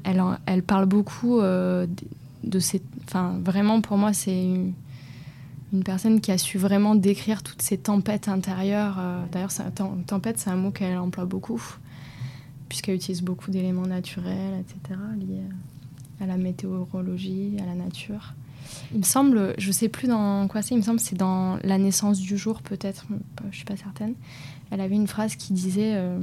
Elle, 0.03 0.21
elle 0.45 0.63
parle 0.63 0.85
beaucoup 0.85 1.39
de 1.41 2.59
ces, 2.59 2.81
enfin, 3.05 3.39
vraiment 3.43 3.81
pour 3.81 3.97
moi, 3.97 4.13
c'est 4.13 4.43
une, 4.43 4.73
personne 5.83 6.21
qui 6.21 6.31
a 6.31 6.37
su 6.37 6.57
vraiment 6.57 6.95
décrire 6.95 7.43
toutes 7.43 7.61
ces 7.61 7.77
tempêtes 7.77 8.29
intérieures. 8.29 8.97
D'ailleurs, 9.31 9.49
tempête, 10.05 10.37
c'est 10.37 10.49
un 10.49 10.55
mot 10.55 10.71
qu'elle 10.71 10.97
emploie 10.97 11.25
beaucoup, 11.25 11.61
puisqu'elle 12.69 12.95
utilise 12.95 13.21
beaucoup 13.21 13.51
d'éléments 13.51 13.87
naturels, 13.87 14.61
etc., 14.61 14.99
la 16.21 16.37
météorologie, 16.37 17.53
à 17.61 17.65
la 17.65 17.75
nature. 17.75 18.33
Il 18.91 18.99
me 18.99 19.03
semble, 19.03 19.53
je 19.57 19.71
sais 19.71 19.89
plus 19.89 20.07
dans 20.07 20.47
quoi 20.47 20.61
c'est, 20.61 20.75
il 20.75 20.77
me 20.77 20.83
semble 20.83 20.99
c'est 20.99 21.15
dans 21.15 21.57
La 21.63 21.77
naissance 21.77 22.19
du 22.19 22.37
jour, 22.37 22.61
peut-être, 22.61 23.05
je 23.51 23.55
suis 23.55 23.65
pas 23.65 23.77
certaine. 23.77 24.13
Elle 24.71 24.81
avait 24.81 24.95
une 24.95 25.07
phrase 25.07 25.35
qui 25.35 25.53
disait 25.53 25.93
euh, 25.95 26.17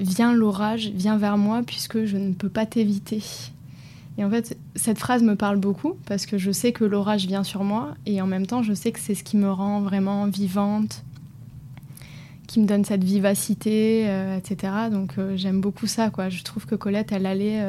Viens 0.00 0.34
l'orage, 0.34 0.88
viens 0.88 1.16
vers 1.16 1.38
moi, 1.38 1.62
puisque 1.66 2.04
je 2.04 2.16
ne 2.16 2.32
peux 2.32 2.48
pas 2.48 2.66
t'éviter. 2.66 3.22
Et 4.18 4.24
en 4.24 4.30
fait, 4.30 4.56
cette 4.74 4.98
phrase 4.98 5.22
me 5.22 5.36
parle 5.36 5.56
beaucoup 5.56 5.96
parce 6.06 6.26
que 6.26 6.38
je 6.38 6.50
sais 6.50 6.72
que 6.72 6.84
l'orage 6.84 7.26
vient 7.26 7.44
sur 7.44 7.64
moi 7.64 7.94
et 8.06 8.22
en 8.22 8.26
même 8.26 8.46
temps, 8.46 8.62
je 8.62 8.72
sais 8.72 8.92
que 8.92 9.00
c'est 9.00 9.14
ce 9.14 9.22
qui 9.22 9.36
me 9.36 9.50
rend 9.50 9.80
vraiment 9.82 10.26
vivante, 10.26 11.04
qui 12.46 12.60
me 12.60 12.66
donne 12.66 12.84
cette 12.84 13.04
vivacité, 13.04 14.04
euh, 14.08 14.38
etc. 14.38 14.72
Donc 14.90 15.18
euh, 15.18 15.36
j'aime 15.36 15.60
beaucoup 15.60 15.86
ça, 15.86 16.08
quoi. 16.10 16.30
Je 16.30 16.42
trouve 16.44 16.64
que 16.64 16.74
Colette, 16.74 17.12
elle 17.12 17.26
allait 17.26 17.62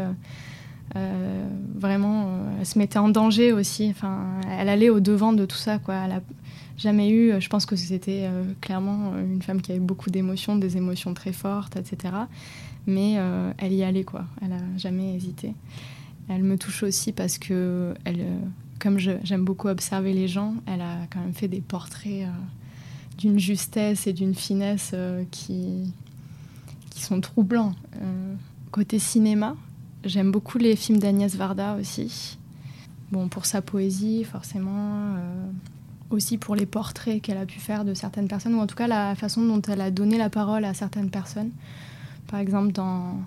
vraiment, 0.95 2.27
euh, 2.27 2.57
elle 2.59 2.65
se 2.65 2.79
mettait 2.79 2.99
en 2.99 3.09
danger 3.09 3.53
aussi. 3.53 3.87
Enfin, 3.89 4.41
elle 4.49 4.69
allait 4.69 4.89
au 4.89 4.99
devant 4.99 5.33
de 5.33 5.45
tout 5.45 5.57
ça, 5.57 5.79
quoi. 5.79 5.95
Elle 5.95 6.11
a 6.13 6.21
jamais 6.77 7.09
eu, 7.09 7.33
je 7.39 7.49
pense 7.49 7.65
que 7.65 7.75
c'était 7.75 8.23
euh, 8.23 8.43
clairement 8.61 9.13
une 9.17 9.41
femme 9.41 9.61
qui 9.61 9.71
avait 9.71 9.79
beaucoup 9.79 10.09
d'émotions, 10.09 10.55
des 10.55 10.77
émotions 10.77 11.13
très 11.13 11.33
fortes, 11.33 11.75
etc. 11.75 12.13
Mais 12.85 13.15
euh, 13.17 13.51
elle 13.57 13.73
y 13.73 13.83
allait, 13.83 14.03
quoi. 14.03 14.25
Elle 14.41 14.53
a 14.53 14.61
jamais 14.77 15.15
hésité. 15.15 15.53
Elle 16.29 16.43
me 16.43 16.57
touche 16.57 16.83
aussi 16.83 17.13
parce 17.13 17.37
que, 17.37 17.93
elle, 18.05 18.21
euh, 18.21 18.39
comme 18.79 18.99
j'aime 18.99 19.43
beaucoup 19.43 19.67
observer 19.67 20.13
les 20.13 20.27
gens, 20.27 20.55
elle 20.65 20.81
a 20.81 21.07
quand 21.11 21.19
même 21.19 21.33
fait 21.33 21.47
des 21.47 21.61
portraits 21.61 22.23
euh, 22.23 22.31
d'une 23.17 23.39
justesse 23.39 24.07
et 24.07 24.13
d'une 24.13 24.35
finesse 24.35 24.91
euh, 24.93 25.23
qui, 25.31 25.93
sont 26.95 27.21
troublants. 27.21 27.73
Euh, 28.01 28.33
côté 28.71 28.97
cinéma, 28.97 29.55
j'aime 30.03 30.31
beaucoup 30.31 30.57
les 30.57 30.75
films 30.75 30.99
d'Agnès 30.99 31.35
Varda 31.35 31.75
aussi. 31.79 32.37
Bon, 33.11 33.27
pour 33.27 33.45
sa 33.45 33.61
poésie, 33.61 34.23
forcément. 34.23 35.15
euh, 35.17 35.49
aussi 36.09 36.37
pour 36.37 36.55
les 36.55 36.65
portraits 36.65 37.21
qu'elle 37.21 37.37
a 37.37 37.45
pu 37.45 37.59
faire 37.59 37.83
de 37.85 37.93
certaines 37.93 38.27
personnes, 38.27 38.55
ou 38.55 38.59
en 38.59 38.67
tout 38.67 38.75
cas 38.75 38.87
la 38.87 39.15
façon 39.15 39.41
dont 39.45 39.61
elle 39.61 39.81
a 39.81 39.91
donné 39.91 40.17
la 40.17 40.29
parole 40.29 40.65
à 40.65 40.73
certaines 40.73 41.09
personnes. 41.09 41.51
Par 42.27 42.39
exemple, 42.39 42.71
dans 42.71 43.19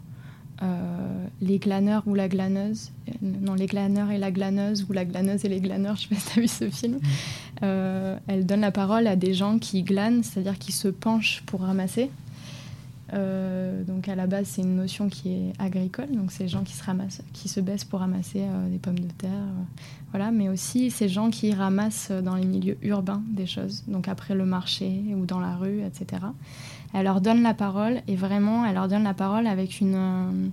euh, 0.62 1.26
Les 1.40 1.58
glaneurs 1.58 2.02
ou 2.06 2.14
la 2.14 2.28
glaneuse. 2.28 2.90
Euh, 3.08 3.12
Non, 3.22 3.54
Les 3.54 3.66
glaneurs 3.66 4.10
et 4.10 4.18
la 4.18 4.30
glaneuse, 4.30 4.86
ou 4.88 4.92
La 4.92 5.04
glaneuse 5.04 5.44
et 5.44 5.48
les 5.48 5.60
glaneurs, 5.60 5.96
je 5.96 6.02
sais 6.02 6.14
pas 6.14 6.16
si 6.20 6.26
tu 6.32 6.38
as 6.38 6.42
vu 6.42 6.48
ce 6.48 6.70
film. 6.70 7.00
Euh, 7.62 8.18
elle 8.26 8.46
donne 8.46 8.60
la 8.60 8.70
parole 8.70 9.06
à 9.06 9.16
des 9.16 9.34
gens 9.34 9.58
qui 9.58 9.82
glanent, 9.82 10.22
c'est-à-dire 10.22 10.58
qui 10.58 10.72
se 10.72 10.88
penchent 10.88 11.42
pour 11.46 11.60
ramasser. 11.62 12.10
Euh, 13.12 13.82
donc 13.84 14.08
à 14.08 14.14
la 14.14 14.26
base, 14.26 14.46
c'est 14.46 14.62
une 14.62 14.76
notion 14.76 15.08
qui 15.08 15.32
est 15.32 15.52
agricole, 15.58 16.10
donc 16.12 16.30
c'est 16.30 16.44
les 16.44 16.48
gens 16.48 16.62
qui 16.62 16.74
se 16.74 16.84
ramassent, 16.84 17.22
qui 17.32 17.48
se 17.48 17.60
baissent 17.60 17.84
pour 17.84 18.00
ramasser 18.00 18.42
euh, 18.42 18.68
des 18.70 18.78
pommes 18.78 18.98
de 18.98 19.08
terre, 19.18 19.30
euh, 19.30 19.82
voilà. 20.12 20.30
Mais 20.30 20.48
aussi 20.48 20.90
ces 20.90 21.08
gens 21.08 21.30
qui 21.30 21.52
ramassent 21.52 22.10
dans 22.10 22.36
les 22.36 22.44
milieux 22.44 22.78
urbains 22.82 23.22
des 23.28 23.46
choses, 23.46 23.82
donc 23.88 24.08
après 24.08 24.34
le 24.34 24.44
marché 24.44 25.02
ou 25.16 25.26
dans 25.26 25.40
la 25.40 25.56
rue, 25.56 25.82
etc. 25.82 26.22
Elle 26.94 27.04
leur 27.04 27.20
donne 27.20 27.42
la 27.42 27.54
parole 27.54 28.00
et 28.06 28.16
vraiment, 28.16 28.64
elle 28.64 28.74
leur 28.74 28.88
donne 28.88 29.04
la 29.04 29.14
parole 29.14 29.46
avec 29.46 29.80
une 29.80 30.50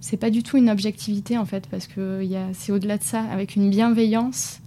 c'est 0.00 0.18
pas 0.18 0.30
du 0.30 0.42
tout 0.42 0.56
une 0.56 0.70
objectivité 0.70 1.36
en 1.36 1.46
fait, 1.46 1.66
parce 1.68 1.86
que 1.86 2.22
c'est 2.52 2.70
au-delà 2.70 2.96
de 2.96 3.02
ça, 3.02 3.22
avec 3.22 3.56
une 3.56 3.70
bienveillance 3.70 4.60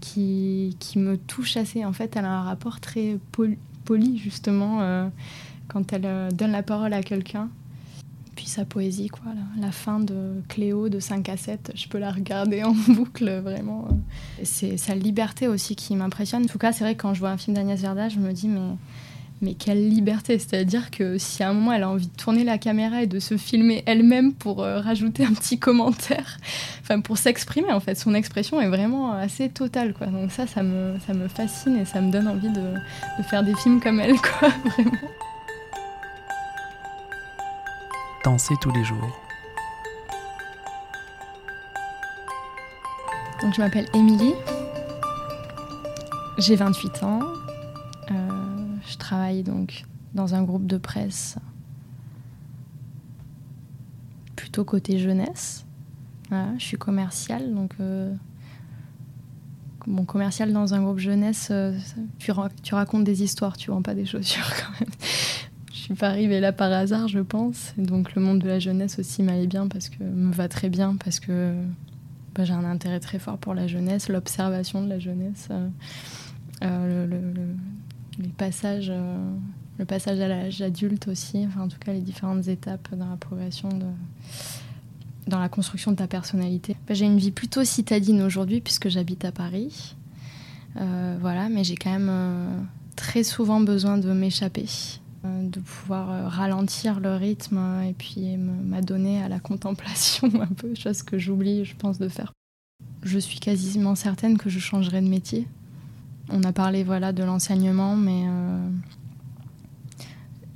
qui, 0.00 0.76
qui, 0.80 0.98
me 0.98 1.16
touche 1.16 1.56
assez. 1.56 1.84
En 1.84 1.92
fait, 1.92 2.16
elle 2.16 2.24
a 2.24 2.32
un 2.32 2.42
rapport 2.42 2.80
très 2.80 3.18
poli, 3.84 4.18
justement 4.18 4.80
quand 5.72 5.92
elle 5.92 6.06
euh, 6.06 6.30
donne 6.30 6.52
la 6.52 6.62
parole 6.62 6.92
à 6.92 7.02
quelqu'un. 7.02 7.48
Puis 8.36 8.46
sa 8.46 8.64
poésie, 8.64 9.08
quoi, 9.08 9.32
la, 9.60 9.70
fin 9.72 10.00
de 10.00 10.42
Cléo 10.48 10.88
de 10.88 11.00
5 11.00 11.28
à 11.28 11.36
7, 11.36 11.72
je 11.74 11.86
peux 11.88 11.98
la 11.98 12.10
regarder 12.10 12.64
en 12.64 12.72
boucle, 12.88 13.40
vraiment. 13.40 13.86
C'est 14.42 14.76
sa 14.78 14.94
liberté 14.94 15.48
aussi 15.48 15.76
qui 15.76 15.94
m'impressionne. 15.96 16.44
En 16.44 16.46
tout 16.46 16.58
cas, 16.58 16.72
c'est 16.72 16.84
vrai 16.84 16.94
que 16.94 17.02
quand 17.02 17.14
je 17.14 17.20
vois 17.20 17.30
un 17.30 17.36
film 17.36 17.56
d'Agnès 17.56 17.80
Verda, 17.80 18.08
je 18.08 18.18
me 18.18 18.32
dis, 18.32 18.48
mais 18.48 18.60
mais 19.42 19.54
quelle 19.54 19.88
liberté 19.88 20.38
C'est-à-dire 20.38 20.90
que 20.90 21.18
si 21.18 21.42
à 21.42 21.50
un 21.50 21.52
moment 21.52 21.72
elle 21.72 21.82
a 21.82 21.90
envie 21.90 22.06
de 22.06 22.16
tourner 22.16 22.44
la 22.44 22.58
caméra 22.58 23.02
et 23.02 23.08
de 23.08 23.18
se 23.18 23.36
filmer 23.36 23.82
elle-même 23.86 24.32
pour 24.32 24.62
euh, 24.62 24.80
rajouter 24.80 25.24
un 25.24 25.32
petit 25.32 25.58
commentaire, 25.58 26.38
enfin 26.80 27.00
pour 27.00 27.18
s'exprimer 27.18 27.72
en 27.72 27.80
fait, 27.80 27.96
son 27.96 28.14
expression 28.14 28.60
est 28.60 28.68
vraiment 28.68 29.12
assez 29.12 29.48
totale 29.48 29.92
quoi. 29.94 30.06
Donc 30.06 30.30
ça, 30.30 30.46
ça 30.46 30.62
me, 30.62 30.94
ça 31.06 31.12
me 31.12 31.26
fascine 31.26 31.76
et 31.76 31.84
ça 31.84 32.00
me 32.00 32.10
donne 32.10 32.28
envie 32.28 32.50
de, 32.50 32.60
de 33.18 33.22
faire 33.28 33.42
des 33.42 33.54
films 33.56 33.80
comme 33.80 33.98
elle 33.98 34.16
quoi, 34.40 34.48
vraiment. 34.48 34.92
Danser 38.24 38.54
tous 38.60 38.70
les 38.70 38.84
jours. 38.84 39.18
Donc 43.40 43.54
je 43.54 43.60
m'appelle 43.60 43.88
Émilie, 43.94 44.34
j'ai 46.38 46.54
28 46.54 47.02
ans, 47.02 47.20
je 48.08 48.96
travaille 48.98 49.42
donc 49.42 49.84
dans 50.14 50.34
un 50.34 50.42
groupe 50.42 50.66
de 50.66 50.78
presse 50.78 51.36
plutôt 54.36 54.64
côté 54.64 54.98
jeunesse. 54.98 55.64
je 56.30 56.64
suis 56.64 56.76
commerciale, 56.76 57.54
donc 57.54 57.72
euh, 57.80 58.14
mon 59.86 60.04
dans 60.04 60.74
un 60.74 60.82
groupe 60.82 60.98
jeunesse, 60.98 61.48
euh, 61.50 61.76
tu, 62.18 62.32
tu, 62.62 62.74
racontes 62.74 63.04
des 63.04 63.22
histoires, 63.22 63.56
tu 63.56 63.70
vends 63.70 63.82
pas 63.82 63.94
des 63.94 64.04
chaussures 64.04 64.50
quand 64.60 64.80
même. 64.80 64.90
Je 65.82 65.86
suis 65.86 65.94
pas 65.94 66.10
arrivée 66.10 66.38
là 66.38 66.52
par 66.52 66.70
hasard, 66.70 67.08
je 67.08 67.18
pense. 67.18 67.74
donc 67.76 68.14
le 68.14 68.22
monde 68.22 68.38
de 68.38 68.46
la 68.46 68.60
jeunesse 68.60 69.00
aussi 69.00 69.24
m'allait 69.24 69.48
bien 69.48 69.66
parce 69.66 69.88
que 69.88 70.04
me 70.04 70.32
va 70.32 70.46
très 70.46 70.68
bien 70.68 70.94
parce 70.94 71.18
que 71.18 71.54
bah, 72.36 72.44
j'ai 72.44 72.52
un 72.52 72.62
intérêt 72.62 73.00
très 73.00 73.18
fort 73.18 73.36
pour 73.36 73.52
la 73.52 73.66
jeunesse, 73.66 74.08
l'observation 74.08 74.84
de 74.84 74.88
la 74.88 75.00
jeunesse. 75.00 75.48
Euh, 76.62 77.06
le, 77.08 77.20
les 78.20 78.28
passages, 78.28 78.92
euh, 78.94 79.32
le 79.80 79.84
passage 79.84 80.20
à 80.20 80.28
l'âge 80.28 80.62
adulte 80.62 81.08
aussi, 81.08 81.44
enfin 81.48 81.62
en 81.62 81.68
tout 81.68 81.80
cas 81.84 81.92
les 81.92 82.00
différentes 82.00 82.46
étapes 82.46 82.94
dans 82.94 83.10
la 83.10 83.16
progression 83.16 83.68
dans 85.26 85.40
la 85.40 85.48
construction 85.48 85.90
de 85.90 85.96
ta 85.96 86.06
personnalité. 86.06 86.76
Bah, 86.86 86.94
j'ai 86.94 87.06
une 87.06 87.18
vie 87.18 87.32
plutôt 87.32 87.64
citadine 87.64 88.22
aujourd'hui 88.22 88.60
puisque 88.60 88.88
j'habite 88.88 89.24
à 89.24 89.32
Paris. 89.32 89.96
Euh, 90.76 91.16
voilà, 91.20 91.48
mais 91.48 91.64
j'ai 91.64 91.74
quand 91.74 91.90
même 91.90 92.08
euh, 92.08 92.60
très 92.94 93.24
souvent 93.24 93.58
besoin 93.58 93.98
de 93.98 94.12
m'échapper, 94.12 94.66
de 95.24 95.60
pouvoir 95.60 96.30
ralentir 96.30 97.00
le 97.00 97.14
rythme 97.14 97.82
et 97.88 97.92
puis 97.92 98.36
m'adonner 98.36 99.22
à 99.22 99.28
la 99.28 99.38
contemplation 99.38 100.28
un 100.40 100.46
peu, 100.46 100.74
chose 100.74 101.02
que 101.02 101.18
j'oublie, 101.18 101.64
je 101.64 101.76
pense, 101.76 101.98
de 101.98 102.08
faire. 102.08 102.32
Je 103.02 103.18
suis 103.18 103.38
quasiment 103.38 103.94
certaine 103.94 104.38
que 104.38 104.50
je 104.50 104.58
changerai 104.58 105.00
de 105.00 105.08
métier 105.08 105.46
on 106.32 106.42
a 106.44 106.52
parlé 106.52 106.82
voilà 106.82 107.12
de 107.12 107.22
l'enseignement, 107.22 107.96
mais 107.96 108.24
euh, 108.26 108.68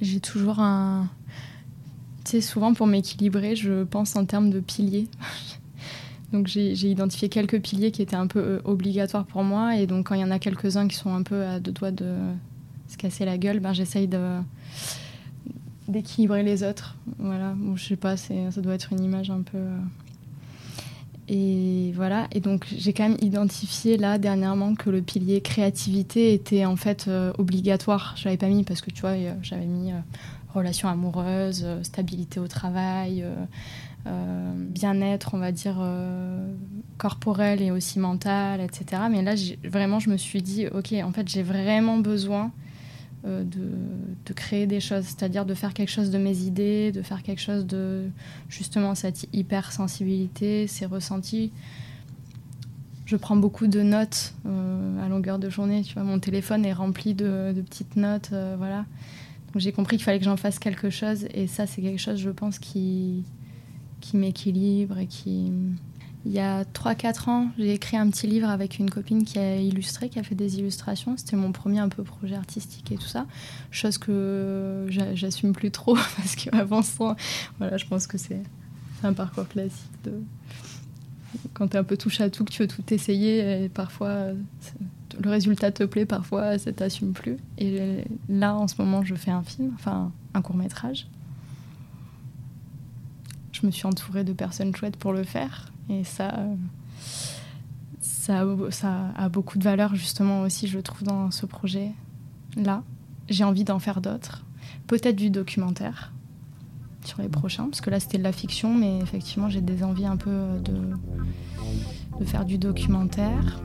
j'ai 0.00 0.20
toujours 0.20 0.60
un. 0.60 1.08
Tu 2.24 2.32
sais, 2.32 2.40
souvent 2.40 2.74
pour 2.74 2.86
m'équilibrer, 2.86 3.54
je 3.54 3.84
pense 3.84 4.16
en 4.16 4.24
termes 4.24 4.50
de 4.50 4.60
piliers. 4.60 5.08
donc 6.32 6.48
j'ai 6.48 6.72
identifié 6.72 7.28
quelques 7.28 7.60
piliers 7.60 7.92
qui 7.92 8.02
étaient 8.02 8.16
un 8.16 8.26
peu 8.26 8.40
euh, 8.40 8.60
obligatoires 8.64 9.26
pour 9.26 9.44
moi, 9.44 9.76
et 9.76 9.86
donc 9.86 10.08
quand 10.08 10.14
il 10.14 10.20
y 10.20 10.24
en 10.24 10.30
a 10.30 10.38
quelques-uns 10.38 10.88
qui 10.88 10.96
sont 10.96 11.14
un 11.14 11.22
peu 11.22 11.44
à 11.44 11.60
deux 11.60 11.72
doigts 11.72 11.92
de 11.92 12.16
se 12.96 13.02
casser 13.02 13.24
la 13.24 13.38
gueule, 13.38 13.60
ben 13.60 13.72
j'essaye 13.72 14.08
d'équilibrer 15.88 16.42
les 16.42 16.62
autres. 16.62 16.96
Voilà, 17.18 17.52
bon, 17.56 17.76
je 17.76 17.84
sais 17.84 17.96
pas, 17.96 18.16
ça 18.16 18.34
doit 18.62 18.74
être 18.74 18.92
une 18.92 19.04
image 19.04 19.30
un 19.30 19.42
peu. 19.42 19.58
Euh, 19.58 19.78
et 21.28 21.92
voilà, 21.96 22.28
et 22.30 22.38
donc 22.38 22.66
j'ai 22.70 22.92
quand 22.92 23.08
même 23.08 23.18
identifié 23.20 23.96
là 23.96 24.16
dernièrement 24.16 24.76
que 24.76 24.90
le 24.90 25.02
pilier 25.02 25.40
créativité 25.40 26.32
était 26.32 26.64
en 26.64 26.76
fait 26.76 27.06
euh, 27.08 27.32
obligatoire. 27.38 28.14
Je 28.16 28.26
l'avais 28.26 28.36
pas 28.36 28.46
mis 28.46 28.62
parce 28.62 28.80
que 28.80 28.90
tu 28.90 29.00
vois, 29.00 29.10
euh, 29.10 29.34
j'avais 29.42 29.66
mis 29.66 29.90
euh, 29.90 29.96
relation 30.54 30.88
amoureuse, 30.88 31.66
stabilité 31.82 32.40
au 32.40 32.48
travail, 32.48 33.22
bien-être, 34.06 35.34
on 35.34 35.38
va 35.38 35.52
dire, 35.52 35.76
corporel 36.96 37.60
et 37.60 37.70
aussi 37.70 37.98
mental, 37.98 38.62
etc. 38.62 39.02
Mais 39.10 39.20
là, 39.20 39.34
vraiment, 39.68 39.98
je 39.98 40.08
me 40.08 40.16
suis 40.16 40.40
dit, 40.40 40.66
ok, 40.68 40.94
en 41.04 41.12
fait, 41.12 41.28
j'ai 41.28 41.42
vraiment 41.42 41.98
besoin 41.98 42.52
euh, 43.26 43.44
de, 43.44 44.32
créer 44.32 44.66
des 44.66 44.80
choses, 44.80 45.04
c'est-à-dire 45.04 45.46
de 45.46 45.54
faire 45.54 45.72
quelque 45.72 45.88
chose 45.88 46.10
de 46.10 46.18
mes 46.18 46.42
idées, 46.42 46.92
de 46.92 47.00
faire 47.00 47.22
quelque 47.22 47.40
chose 47.40 47.64
de 47.64 48.10
justement 48.48 48.94
cette 48.94 49.26
hypersensibilité, 49.32 50.66
ces 50.66 50.84
ressentis. 50.84 51.50
Je 53.06 53.16
prends 53.16 53.36
beaucoup 53.36 53.66
de 53.66 53.80
notes 53.80 54.34
euh, 54.44 55.04
à 55.04 55.08
longueur 55.08 55.38
de 55.38 55.48
journée. 55.48 55.82
Tu 55.82 55.94
vois, 55.94 56.02
mon 56.02 56.18
téléphone 56.18 56.66
est 56.66 56.72
rempli 56.72 57.14
de, 57.14 57.54
petites 57.68 57.96
notes, 57.96 58.30
euh, 58.32 58.56
voilà. 58.58 58.84
Donc 59.52 59.62
j'ai 59.62 59.72
compris 59.72 59.96
qu'il 59.96 60.04
fallait 60.04 60.18
que 60.18 60.24
j'en 60.24 60.36
fasse 60.36 60.58
quelque 60.58 60.90
chose, 60.90 61.26
et 61.32 61.46
ça 61.46 61.66
c'est 61.66 61.80
quelque 61.80 62.00
chose, 62.00 62.18
je 62.18 62.30
pense, 62.30 62.58
qui 62.58 63.24
qui 64.00 64.18
m'équilibre 64.18 64.98
et 64.98 65.06
qui 65.06 65.50
il 66.26 66.32
y 66.32 66.40
a 66.40 66.64
3-4 66.64 67.30
ans, 67.30 67.50
j'ai 67.56 67.72
écrit 67.72 67.96
un 67.96 68.10
petit 68.10 68.26
livre 68.26 68.48
avec 68.48 68.80
une 68.80 68.90
copine 68.90 69.24
qui 69.24 69.38
a 69.38 69.60
illustré, 69.60 70.08
qui 70.08 70.18
a 70.18 70.24
fait 70.24 70.34
des 70.34 70.58
illustrations. 70.58 71.16
C'était 71.16 71.36
mon 71.36 71.52
premier 71.52 71.78
un 71.78 71.88
peu 71.88 72.02
projet 72.02 72.34
artistique 72.34 72.90
et 72.90 72.96
tout 72.96 73.06
ça. 73.06 73.26
Chose 73.70 73.96
que 73.96 74.88
j'assume 74.88 75.52
plus 75.52 75.70
trop 75.70 75.94
parce 76.16 76.34
qu'avant 76.34 76.82
ça, 76.82 77.14
voilà, 77.58 77.76
je 77.76 77.86
pense 77.86 78.08
que 78.08 78.18
c'est 78.18 78.42
un 79.04 79.12
parcours 79.12 79.46
classique 79.46 79.84
de 80.02 80.20
quand 81.52 81.68
tu 81.68 81.76
es 81.76 81.78
un 81.78 81.84
peu 81.84 81.96
touche 81.96 82.20
à 82.20 82.28
tout, 82.28 82.44
que 82.44 82.50
tu 82.50 82.62
veux 82.62 82.68
tout 82.68 82.82
essayer 82.92 83.64
et 83.64 83.68
parfois 83.68 84.30
le 85.22 85.30
résultat 85.30 85.70
te 85.70 85.84
plaît, 85.84 86.06
parfois 86.06 86.58
ça 86.58 86.72
t'assume 86.72 87.12
plus. 87.12 87.36
Et 87.58 88.02
là, 88.28 88.56
en 88.56 88.66
ce 88.66 88.74
moment, 88.82 89.04
je 89.04 89.14
fais 89.14 89.30
un 89.30 89.44
film, 89.44 89.70
enfin 89.76 90.10
un 90.34 90.42
court 90.42 90.56
métrage. 90.56 91.06
Je 93.52 93.64
me 93.64 93.70
suis 93.70 93.86
entourée 93.86 94.24
de 94.24 94.32
personnes 94.32 94.74
chouettes 94.74 94.96
pour 94.96 95.12
le 95.12 95.22
faire 95.22 95.70
et 95.88 96.04
ça, 96.04 96.34
ça, 98.00 98.44
ça 98.70 99.10
a 99.16 99.28
beaucoup 99.28 99.58
de 99.58 99.64
valeur 99.64 99.94
justement 99.94 100.42
aussi, 100.42 100.66
je 100.66 100.78
trouve, 100.78 101.04
dans 101.04 101.30
ce 101.30 101.46
projet-là. 101.46 102.82
J'ai 103.28 103.44
envie 103.44 103.64
d'en 103.64 103.78
faire 103.78 104.00
d'autres. 104.00 104.44
Peut-être 104.86 105.16
du 105.16 105.30
documentaire 105.30 106.12
sur 107.04 107.22
les 107.22 107.28
prochains, 107.28 107.64
parce 107.64 107.80
que 107.80 107.90
là 107.90 108.00
c'était 108.00 108.18
de 108.18 108.24
la 108.24 108.32
fiction, 108.32 108.74
mais 108.74 108.98
effectivement 108.98 109.48
j'ai 109.48 109.60
des 109.60 109.84
envies 109.84 110.06
un 110.06 110.16
peu 110.16 110.58
de, 110.64 110.72
de 112.18 112.24
faire 112.24 112.44
du 112.44 112.58
documentaire. 112.58 113.60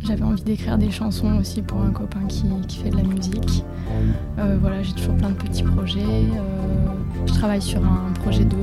J'avais 0.00 0.22
envie 0.22 0.42
d'écrire 0.42 0.78
des 0.78 0.90
chansons 0.90 1.36
aussi 1.38 1.62
pour 1.62 1.80
un 1.82 1.90
copain 1.90 2.24
qui, 2.28 2.44
qui 2.68 2.78
fait 2.78 2.90
de 2.90 2.96
la 2.96 3.02
musique. 3.02 3.64
Euh, 4.38 4.56
voilà, 4.60 4.82
j'ai 4.82 4.92
toujours 4.92 5.16
plein 5.16 5.30
de 5.30 5.34
petits 5.34 5.62
projets. 5.62 6.00
Euh, 6.00 6.94
je 7.26 7.32
travaille 7.32 7.62
sur 7.62 7.84
un 7.84 8.12
projet 8.12 8.44
de 8.44 8.56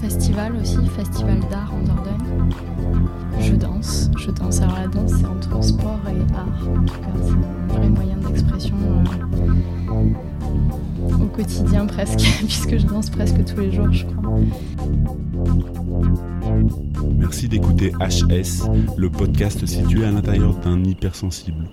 festival 0.00 0.56
aussi, 0.56 0.78
festival 0.88 1.40
d'art 1.50 1.72
en 1.74 1.84
Dordogne. 1.84 2.50
Je 3.44 3.54
danse, 3.54 4.10
je 4.16 4.30
danse. 4.30 4.60
Alors 4.60 4.76
la 4.76 4.86
danse, 4.88 5.12
c'est 5.20 5.26
entre 5.26 5.62
sport 5.62 6.00
et 6.08 6.34
art. 6.34 6.68
En 6.68 6.84
tout 6.84 6.94
cas, 6.94 7.12
c'est 7.22 7.74
un 7.74 7.78
vrai 7.78 7.88
moyen 7.90 8.16
d'expression 8.16 8.76
euh, 9.90 10.04
au 11.22 11.26
quotidien 11.26 11.84
presque, 11.86 12.20
puisque 12.38 12.78
je 12.78 12.86
danse 12.86 13.10
presque 13.10 13.44
tous 13.44 13.60
les 13.60 13.70
jours, 13.70 13.92
je 13.92 14.06
crois. 14.06 14.38
Merci 17.18 17.48
d'écouter 17.48 17.92
HS, 18.00 18.66
le 18.96 19.10
podcast 19.10 19.66
situé 19.66 20.04
à 20.04 20.10
l'intérieur 20.10 20.54
d'un 20.56 20.82
hypersensible. 20.82 21.64